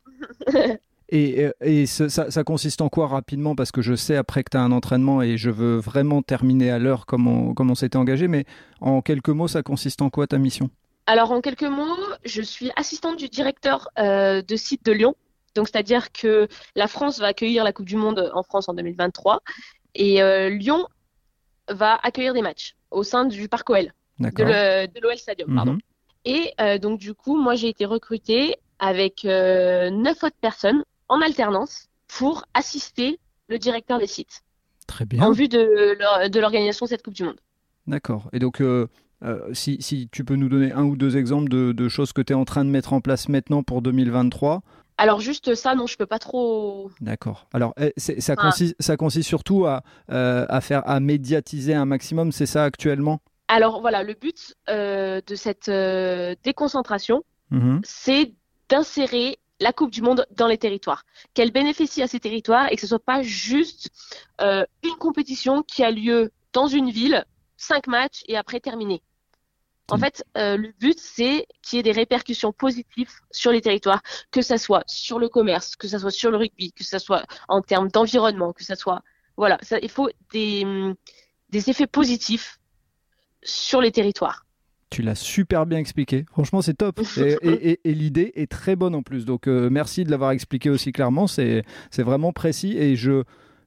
Et, 1.11 1.47
et 1.63 1.87
ça, 1.87 2.45
consiste 2.45 2.83
en 2.83 2.91
quoi 2.91 3.07
rapidement? 3.07 3.57
Parce 3.57 3.73
que 3.73 3.81
je 3.81 3.95
sais 3.95 4.17
après 4.17 4.45
que 4.45 4.51
tu 4.51 4.57
as 4.59 4.61
un 4.61 4.73
entraînement 4.73 5.23
et 5.23 5.39
je 5.39 5.49
veux 5.49 5.79
vraiment 5.79 6.21
terminer 6.21 6.71
à 6.71 6.79
l'heure 6.79 7.07
comme 7.07 7.27
on, 7.27 7.55
comme 7.55 7.71
on 7.71 7.75
s'était 7.75 7.97
engagé, 7.97 8.29
mais 8.29 8.45
en 8.81 9.01
quelques 9.01 9.31
mots, 9.31 9.49
ça 9.49 9.63
consiste 9.63 10.03
en 10.03 10.11
quoi 10.11 10.27
ta 10.27 10.37
mission? 10.37 10.71
Alors 11.09 11.33
en 11.33 11.41
quelques 11.41 11.63
mots, 11.63 11.97
je 12.27 12.43
suis 12.43 12.71
assistante 12.77 13.17
du 13.17 13.31
directeur 13.31 13.89
euh, 13.99 14.43
de 14.43 14.57
site 14.57 14.85
de 14.85 14.93
Lyon. 14.93 15.15
Donc 15.55 15.69
c'est-à-dire 15.69 16.13
que 16.13 16.49
la 16.77 16.87
France 16.87 17.19
va 17.19 17.29
accueillir 17.29 17.65
la 17.65 17.73
Coupe 17.73 17.87
du 17.87 17.97
Monde 17.97 18.31
en 18.35 18.43
France 18.43 18.69
en 18.69 18.75
2023 18.75 19.41
et 19.95 20.23
euh, 20.23 20.51
Lyon 20.51 20.87
va 21.71 21.99
accueillir 22.03 22.35
des 22.35 22.43
matchs 22.43 22.77
au 22.91 23.03
sein 23.05 23.25
du 23.25 23.49
Parc 23.49 23.71
OL, 23.71 23.91
de 24.21 25.01
l'OL 25.01 25.17
Stadium. 25.17 25.55
Pardon. 25.55 25.73
Mhm. 25.73 25.81
Et 26.27 26.53
euh, 26.61 26.77
donc 26.77 27.01
du 27.01 27.15
coup, 27.15 27.41
moi 27.41 27.55
j'ai 27.55 27.69
été 27.69 27.87
recrutée 27.87 28.57
avec 28.79 29.25
neuf 29.25 30.23
autres 30.23 30.37
personnes 30.43 30.85
en 31.09 31.21
alternance 31.21 31.89
pour 32.07 32.45
assister 32.55 33.19
le 33.49 33.59
directeur 33.59 33.99
des 33.99 34.07
sites. 34.07 34.43
Très 34.87 35.05
bien. 35.05 35.23
En 35.23 35.33
vue 35.33 35.49
de 35.49 36.39
l'organisation 36.39 36.87
de 36.87 36.91
cette 36.91 37.03
Coupe 37.03 37.15
du 37.15 37.25
Monde. 37.25 37.39
D'accord. 37.89 38.29
Et 38.33 38.39
donc, 38.39 38.61
euh, 38.61 38.87
euh, 39.25 39.53
si, 39.53 39.79
si, 39.81 40.09
tu 40.11 40.25
peux 40.25 40.37
nous 40.37 40.49
donner 40.49 40.73
un 40.73 40.85
ou 40.85 40.97
deux 40.97 41.17
exemples 41.17 41.49
de, 41.49 41.89
choses 41.89 42.13
que 42.13 42.23
tu 42.23 42.33
es 42.33 42.37
en 42.37 42.45
train 42.45 42.65
de 42.65 42.71
mettre 42.71 42.93
en 42.93 43.01
place 43.01 43.29
maintenant 43.29 43.63
pour 43.63 43.83
2023 43.83 44.63
alors 45.01 45.21
juste 45.21 45.55
ça, 45.55 45.77
non, 45.77 45.87
je 45.87 45.97
peux 45.97 46.07
pas 46.07 46.19
trop. 46.19 46.91
D'accord. 47.01 47.47
Alors 47.53 47.73
eh, 47.81 47.93
ça, 47.97 48.35
consiste, 48.35 48.75
ça 48.81 48.97
consiste 48.97 49.29
surtout 49.29 49.65
à, 49.65 49.85
euh, 50.11 50.45
à, 50.49 50.61
faire 50.61 50.83
à 50.89 50.99
médiatiser 50.99 51.73
un 51.73 51.85
maximum, 51.85 52.33
c'est 52.33 52.47
ça 52.47 52.65
actuellement? 52.65 53.21
Alors 53.47 53.81
voilà, 53.81 54.03
le 54.03 54.15
but 54.15 54.57
de 54.67 55.35
cette 55.37 55.71
déconcentration, 56.43 57.23
mmh 57.53 57.79
c'est 57.85 58.33
d'insérer 58.69 59.39
la 59.61 59.73
Coupe 59.73 59.91
du 59.91 60.03
Monde 60.03 60.27
dans 60.31 60.47
les 60.47 60.59
territoires, 60.59 61.05
qu'elle 61.35 61.51
bénéficie 61.51 62.03
à 62.03 62.07
ces 62.07 62.21
territoires 62.21 62.71
et 62.71 62.77
que 62.77 62.81
ce 62.81 62.87
soit 62.87 63.05
pas 63.05 63.23
juste 63.23 63.91
euh, 64.41 64.65
une 64.85 64.97
compétition 64.97 65.63
qui 65.63 65.83
a 65.83 65.91
lieu 65.91 66.31
dans 66.53 66.67
une 66.67 66.91
ville, 66.91 67.25
cinq 67.57 67.87
matchs 67.87 68.23
et 68.29 68.37
après 68.37 68.61
terminé. 68.61 69.03
En 69.91 69.97
mm. 69.97 70.01
fait, 70.01 70.25
euh, 70.37 70.57
le 70.57 70.73
but, 70.79 70.99
c'est 70.99 71.47
qu'il 71.63 71.77
y 71.77 71.81
ait 71.81 71.83
des 71.83 71.93
répercussions 71.93 72.53
positives 72.53 73.11
sur 73.31 73.53
les 73.53 73.61
territoires, 73.61 74.03
que 74.31 74.43
ce 74.43 74.57
soit 74.57 74.85
sur 74.87 75.19
le 75.19 75.29
commerce, 75.29 75.77
que 75.77 75.89
ce 75.89 75.99
soit 75.99 76.11
sur 76.11 76.31
le 76.31 76.37
rugby, 76.37 76.73
que 76.73 76.85
ce 76.85 76.99
soit 76.99 77.25
en 77.49 77.63
termes 77.63 77.89
d'environnement, 77.89 78.53
que 78.53 78.65
ce 78.65 78.75
soit... 78.75 79.03
Voilà, 79.37 79.59
ça, 79.63 79.79
il 79.81 79.91
faut 79.91 80.11
des, 80.33 80.65
des 81.51 81.71
effets 81.71 81.87
positifs 81.87 82.59
sur 83.43 83.81
les 83.81 83.93
territoires. 83.93 84.45
Tu 84.91 85.03
l'as 85.03 85.15
super 85.15 85.67
bien 85.67 85.79
expliqué. 85.79 86.25
Franchement, 86.31 86.63
c'est 86.63 86.75
top. 86.75 87.01
Et, 87.43 87.79
l'idée 87.85 88.33
est 88.37 88.51
très 88.51 88.75
bonne 88.75 88.95
en 88.95 89.03
plus. 89.03 89.25
Donc, 89.25 89.47
euh, 89.47 89.69
merci 89.71 90.05
de 90.05 90.11
l'avoir 90.11 90.31
expliqué 90.31 90.71
aussi 90.71 90.93
clairement. 90.93 91.27
C'est 91.27 91.65
vraiment 91.99 92.33
précis. 92.33 92.75
Et 92.79 92.97
je, 92.97 93.23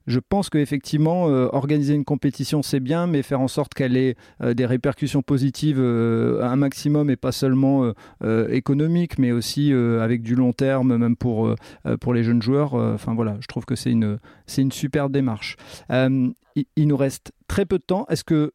je 0.08 0.18
pense 0.18 0.50
qu'effectivement, 0.50 1.28
euh, 1.28 1.48
organiser 1.52 1.94
une 1.94 2.04
compétition, 2.04 2.62
c'est 2.62 2.80
bien, 2.80 3.06
mais 3.06 3.22
faire 3.22 3.40
en 3.40 3.46
sorte 3.46 3.72
qu'elle 3.72 3.96
ait 3.96 4.16
euh, 4.42 4.52
des 4.52 4.66
répercussions 4.66 5.22
positives 5.22 5.80
un 5.80 6.56
maximum 6.56 7.08
et 7.08 7.16
pas 7.16 7.32
seulement 7.32 7.92
économiques, 8.50 9.18
mais 9.18 9.30
aussi 9.30 9.72
avec 9.72 10.22
du 10.22 10.34
long 10.34 10.52
terme, 10.52 10.96
même 10.96 11.16
pour, 11.16 11.54
pour 12.00 12.14
les 12.14 12.24
jeunes 12.24 12.42
joueurs. 12.42 12.74
Enfin, 12.74 13.14
voilà, 13.14 13.36
je 13.40 13.46
trouve 13.46 13.64
que 13.64 13.76
c'est 13.76 13.92
une, 13.92 14.18
une 14.58 14.72
super 14.72 15.08
démarche. 15.08 15.56
il, 15.90 16.34
il 16.76 16.88
nous 16.88 16.96
reste 16.96 17.32
très 17.46 17.64
peu 17.64 17.78
de 17.78 17.84
temps. 17.84 18.06
Est-ce 18.08 18.24
que 18.24 18.52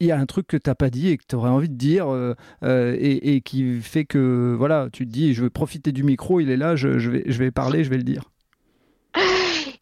il 0.00 0.06
y 0.06 0.12
a 0.12 0.18
un 0.18 0.26
truc 0.26 0.46
que 0.46 0.56
tu 0.56 0.68
n'as 0.68 0.74
pas 0.74 0.90
dit 0.90 1.08
et 1.08 1.16
que 1.16 1.24
tu 1.26 1.34
aurais 1.36 1.50
envie 1.50 1.68
de 1.68 1.74
dire 1.74 2.12
euh, 2.12 2.34
euh, 2.62 2.96
et, 2.98 3.40
qui 3.40 3.80
fait 3.80 4.04
que 4.04 4.54
voilà, 4.56 4.88
tu 4.92 5.06
te 5.06 5.12
dis 5.12 5.34
je 5.34 5.42
veux 5.42 5.50
profiter 5.50 5.92
du 5.92 6.02
micro, 6.02 6.40
il 6.40 6.50
est 6.50 6.56
là, 6.56 6.76
je, 6.76 6.88
vais, 6.88 7.24
je 7.26 7.38
vais 7.38 7.50
parler, 7.50 7.84
je 7.84 7.90
vais 7.90 7.96
le 7.96 8.02
dire. 8.02 8.22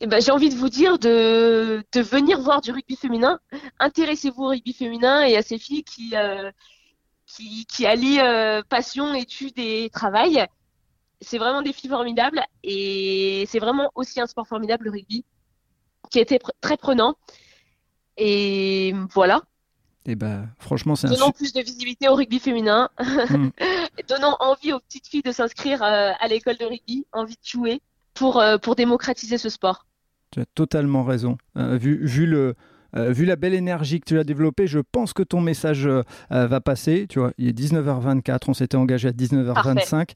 Eh 0.01 0.07
ben, 0.07 0.21
j'ai 0.21 0.33
envie 0.33 0.51
de 0.51 0.57
vous 0.57 0.69
dire 0.69 0.99
de, 0.99 1.83
de, 1.93 2.01
venir 2.01 2.41
voir 2.41 2.61
du 2.61 2.73
rugby 2.73 2.97
féminin. 2.97 3.39
Intéressez-vous 3.79 4.43
au 4.43 4.49
rugby 4.49 4.75
féminin 4.75 5.23
et 5.23 5.37
à 5.37 5.41
ces 5.41 5.57
filles 5.57 5.85
qui, 5.85 6.11
euh, 6.15 6.51
qui, 7.27 7.87
allient 7.87 8.21
passion, 8.69 9.15
études 9.15 9.59
et 9.59 9.89
travail. 9.91 10.45
C'est 11.21 11.39
vraiment 11.39 11.63
des 11.63 11.73
filles 11.73 11.89
formidables 11.89 12.43
et 12.65 13.47
c'est 13.49 13.61
vraiment 13.61 13.93
aussi 13.95 14.21
un 14.21 14.27
sport 14.27 14.47
formidable, 14.47 14.87
le 14.87 14.91
rugby, 14.91 15.25
qui 16.11 16.19
été 16.19 16.39
très 16.61 16.77
prenant. 16.77 17.17
Et 18.19 18.93
voilà, 19.11 19.43
et 20.07 20.13
eh 20.13 20.15
ben, 20.17 20.51
franchement, 20.59 20.97
c'est 20.97 21.09
Donnons 21.09 21.31
plus 21.31 21.55
de 21.55 21.63
visibilité 21.63 22.09
au 22.09 22.15
rugby 22.15 22.39
féminin. 22.39 22.91
Mm. 23.31 23.49
Donnons 24.09 24.37
envie 24.39 24.75
aux 24.75 24.81
petites 24.81 25.07
filles 25.07 25.23
de 25.23 25.33
s'inscrire 25.33 25.83
euh, 25.83 26.11
à 26.21 26.29
l'école 26.29 26.59
de 26.59 26.67
rugby, 26.67 27.07
envie 27.13 27.37
de 27.37 27.49
jouer 27.49 27.81
pour, 28.13 28.39
euh, 28.39 28.59
pour 28.59 28.77
démocratiser 28.77 29.39
ce 29.39 29.49
sport. 29.49 29.87
Tu 30.31 30.41
as 30.41 30.47
totalement 30.55 31.05
raison. 31.05 31.39
Euh, 31.57 31.79
vu, 31.79 32.05
vu 32.05 32.27
le, 32.27 32.55
euh, 32.97 33.11
vu 33.11 33.25
la 33.25 33.37
belle 33.37 33.55
énergie 33.55 34.01
que 34.01 34.07
tu 34.07 34.19
as 34.19 34.25
développée, 34.25 34.67
je 34.67 34.79
pense 34.79 35.13
que 35.13 35.23
ton 35.23 35.41
message 35.41 35.87
euh, 35.87 36.03
euh, 36.33 36.47
va 36.47 36.61
passer. 36.61 37.07
Tu 37.09 37.19
vois, 37.19 37.33
il 37.39 37.49
est 37.49 37.59
19h24, 37.59 38.43
on 38.49 38.55
s'était 38.55 38.77
engagé 38.77 39.09
à 39.09 39.13
19h25. 39.13 40.11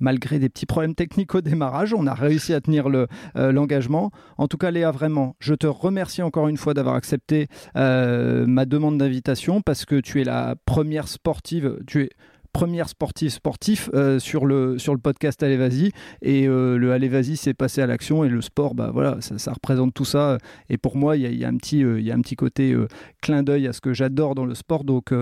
malgré 0.00 0.38
des 0.38 0.48
petits 0.48 0.66
problèmes 0.66 0.94
techniques 0.94 1.34
au 1.34 1.40
démarrage, 1.40 1.94
on 1.94 2.06
a 2.06 2.14
réussi 2.14 2.54
à 2.54 2.60
tenir 2.60 2.88
l'engagement. 3.34 4.10
en 4.36 4.48
tout 4.48 4.56
cas, 4.56 4.70
Léa, 4.70 4.90
vraiment, 4.90 5.36
je 5.40 5.54
te 5.54 5.66
remercie 5.66 6.22
encore 6.22 6.48
une 6.48 6.56
fois 6.56 6.74
d'avoir 6.74 6.94
accepté 6.94 7.48
ma 7.74 8.64
demande 8.64 8.98
d'invitation 8.98 9.60
parce 9.60 9.84
que 9.84 10.00
tu 10.00 10.20
es 10.20 10.24
la 10.24 10.54
première 10.64 11.08
sportive. 11.08 11.78
Tu 11.86 12.02
es 12.02 12.10
première 12.52 12.88
sportive 12.88 13.30
sportif 13.30 13.90
euh, 13.94 14.18
sur, 14.18 14.46
le, 14.46 14.78
sur 14.78 14.94
le 14.94 15.00
podcast 15.00 15.42
Allez 15.42 15.56
Vas-y. 15.56 15.90
Et 16.22 16.48
euh, 16.48 16.76
le 16.76 16.92
Allez 16.92 17.08
Vas-y, 17.08 17.36
c'est 17.36 17.54
passé 17.54 17.80
à 17.80 17.86
l'action. 17.86 18.24
Et 18.24 18.28
le 18.28 18.40
sport, 18.40 18.74
bah, 18.74 18.90
voilà, 18.92 19.18
ça, 19.20 19.52
représente 19.52 19.94
tout 19.94 20.04
ça. 20.04 20.38
Et 20.68 20.78
pour 20.78 20.96
moi, 20.96 21.16
il 21.16 21.34
y 21.36 21.44
a, 21.44 21.48
un 21.48 21.56
petit, 21.56 21.84
euh, 21.84 22.00
y 22.00 22.10
a 22.10 22.14
un 22.14 22.20
petit 22.20 22.36
côté 22.36 22.76
clin 23.22 23.42
d'œil 23.42 23.66
à 23.66 23.72
ce 23.72 23.80
que 23.80 23.92
j'adore 23.92 24.34
dans 24.34 24.44
le 24.44 24.54
sport. 24.54 24.84
Donc, 24.84 25.12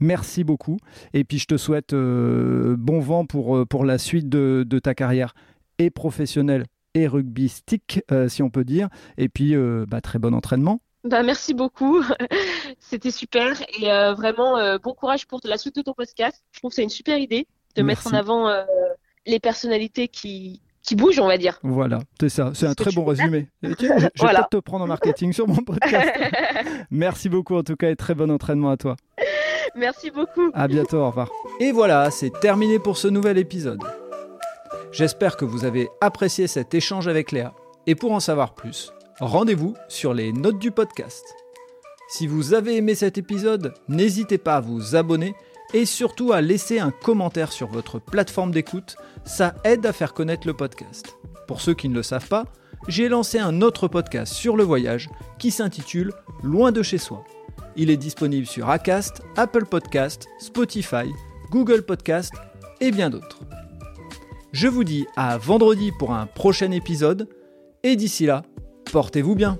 merci 0.00 0.44
beaucoup. 0.44 0.78
Et 1.14 1.24
puis, 1.24 1.38
je 1.38 1.46
te 1.46 1.56
souhaite 1.56 1.94
bon 1.94 3.00
vent 3.00 3.26
pour, 3.26 3.66
pour 3.66 3.84
la 3.84 3.98
suite 3.98 4.28
de, 4.28 4.64
de 4.66 4.78
ta 4.78 4.94
carrière 4.94 5.34
et 5.78 5.90
professionnelle 5.90 6.64
et 6.94 7.06
rugbystique, 7.06 8.00
si 8.28 8.42
on 8.42 8.50
peut 8.50 8.64
dire. 8.64 8.88
Et 9.18 9.28
puis, 9.28 9.54
bah, 9.88 10.00
très 10.00 10.18
bon 10.18 10.34
entraînement. 10.34 10.80
Bah, 11.04 11.22
merci 11.22 11.54
beaucoup. 11.54 12.02
C'était 12.80 13.10
super. 13.10 13.60
Et 13.78 13.90
euh, 13.90 14.14
vraiment, 14.14 14.56
euh, 14.58 14.78
bon 14.78 14.94
courage 14.94 15.26
pour 15.26 15.40
la 15.44 15.58
suite 15.58 15.76
de 15.76 15.82
ton 15.82 15.94
podcast. 15.94 16.42
Je 16.52 16.60
trouve 16.60 16.70
que 16.70 16.76
c'est 16.76 16.82
une 16.82 16.90
super 16.90 17.18
idée 17.18 17.46
de 17.74 17.82
mettre 17.82 18.06
en 18.06 18.12
avant 18.12 18.48
euh, 18.48 18.62
les 19.26 19.40
personnalités 19.40 20.08
qui, 20.08 20.60
qui 20.82 20.94
bougent, 20.94 21.18
on 21.18 21.26
va 21.26 21.38
dire. 21.38 21.58
Voilà, 21.62 22.00
c'est 22.20 22.28
ça. 22.28 22.52
C'est 22.54 22.66
un 22.66 22.74
très 22.74 22.92
bon 22.92 23.04
résumé. 23.04 23.48
je, 23.62 23.68
vais 23.68 23.74
peut-être 23.74 24.48
te 24.50 24.56
prendre 24.58 24.84
en 24.84 24.88
marketing 24.88 25.32
sur 25.32 25.48
mon 25.48 25.56
podcast. 25.56 26.12
merci 26.90 27.28
beaucoup 27.28 27.56
en 27.56 27.62
tout 27.62 27.76
cas 27.76 27.90
et 27.90 27.96
très 27.96 28.14
bon 28.14 28.30
entraînement 28.30 28.70
à 28.70 28.76
toi. 28.76 28.96
Merci 29.74 30.10
beaucoup. 30.10 30.50
À 30.52 30.68
bientôt, 30.68 30.98
au 30.98 31.06
revoir. 31.06 31.30
Et 31.58 31.72
voilà, 31.72 32.10
c'est 32.10 32.30
terminé 32.40 32.78
pour 32.78 32.98
ce 32.98 33.08
nouvel 33.08 33.38
épisode. 33.38 33.82
J'espère 34.92 35.38
que 35.38 35.46
vous 35.46 35.64
avez 35.64 35.88
apprécié 36.02 36.46
cet 36.46 36.74
échange 36.74 37.08
avec 37.08 37.32
Léa. 37.32 37.54
Et 37.86 37.94
pour 37.94 38.12
en 38.12 38.20
savoir 38.20 38.54
plus, 38.54 38.92
rendez-vous 39.22 39.76
sur 39.88 40.14
les 40.14 40.32
notes 40.32 40.58
du 40.58 40.72
podcast. 40.72 41.24
Si 42.08 42.26
vous 42.26 42.54
avez 42.54 42.76
aimé 42.76 42.96
cet 42.96 43.18
épisode, 43.18 43.72
n'hésitez 43.88 44.36
pas 44.36 44.56
à 44.56 44.60
vous 44.60 44.96
abonner 44.96 45.34
et 45.72 45.86
surtout 45.86 46.32
à 46.32 46.40
laisser 46.40 46.80
un 46.80 46.90
commentaire 46.90 47.52
sur 47.52 47.68
votre 47.68 48.00
plateforme 48.00 48.50
d'écoute, 48.50 48.96
ça 49.24 49.54
aide 49.62 49.86
à 49.86 49.92
faire 49.92 50.12
connaître 50.12 50.46
le 50.46 50.54
podcast. 50.54 51.16
Pour 51.46 51.60
ceux 51.60 51.72
qui 51.72 51.88
ne 51.88 51.94
le 51.94 52.02
savent 52.02 52.26
pas, 52.26 52.46
j'ai 52.88 53.08
lancé 53.08 53.38
un 53.38 53.62
autre 53.62 53.86
podcast 53.86 54.32
sur 54.32 54.56
le 54.56 54.64
voyage 54.64 55.08
qui 55.38 55.52
s'intitule 55.52 56.12
Loin 56.42 56.72
de 56.72 56.82
chez 56.82 56.98
soi. 56.98 57.24
Il 57.76 57.90
est 57.90 57.96
disponible 57.96 58.46
sur 58.46 58.70
Acast, 58.70 59.22
Apple 59.36 59.66
Podcast, 59.66 60.26
Spotify, 60.40 61.06
Google 61.50 61.82
Podcast 61.82 62.34
et 62.80 62.90
bien 62.90 63.08
d'autres. 63.08 63.38
Je 64.50 64.66
vous 64.66 64.82
dis 64.82 65.06
à 65.14 65.38
vendredi 65.38 65.92
pour 65.96 66.12
un 66.12 66.26
prochain 66.26 66.72
épisode 66.72 67.28
et 67.84 67.94
d'ici 67.94 68.26
là, 68.26 68.42
portez-vous 68.90 69.34
bien. 69.34 69.58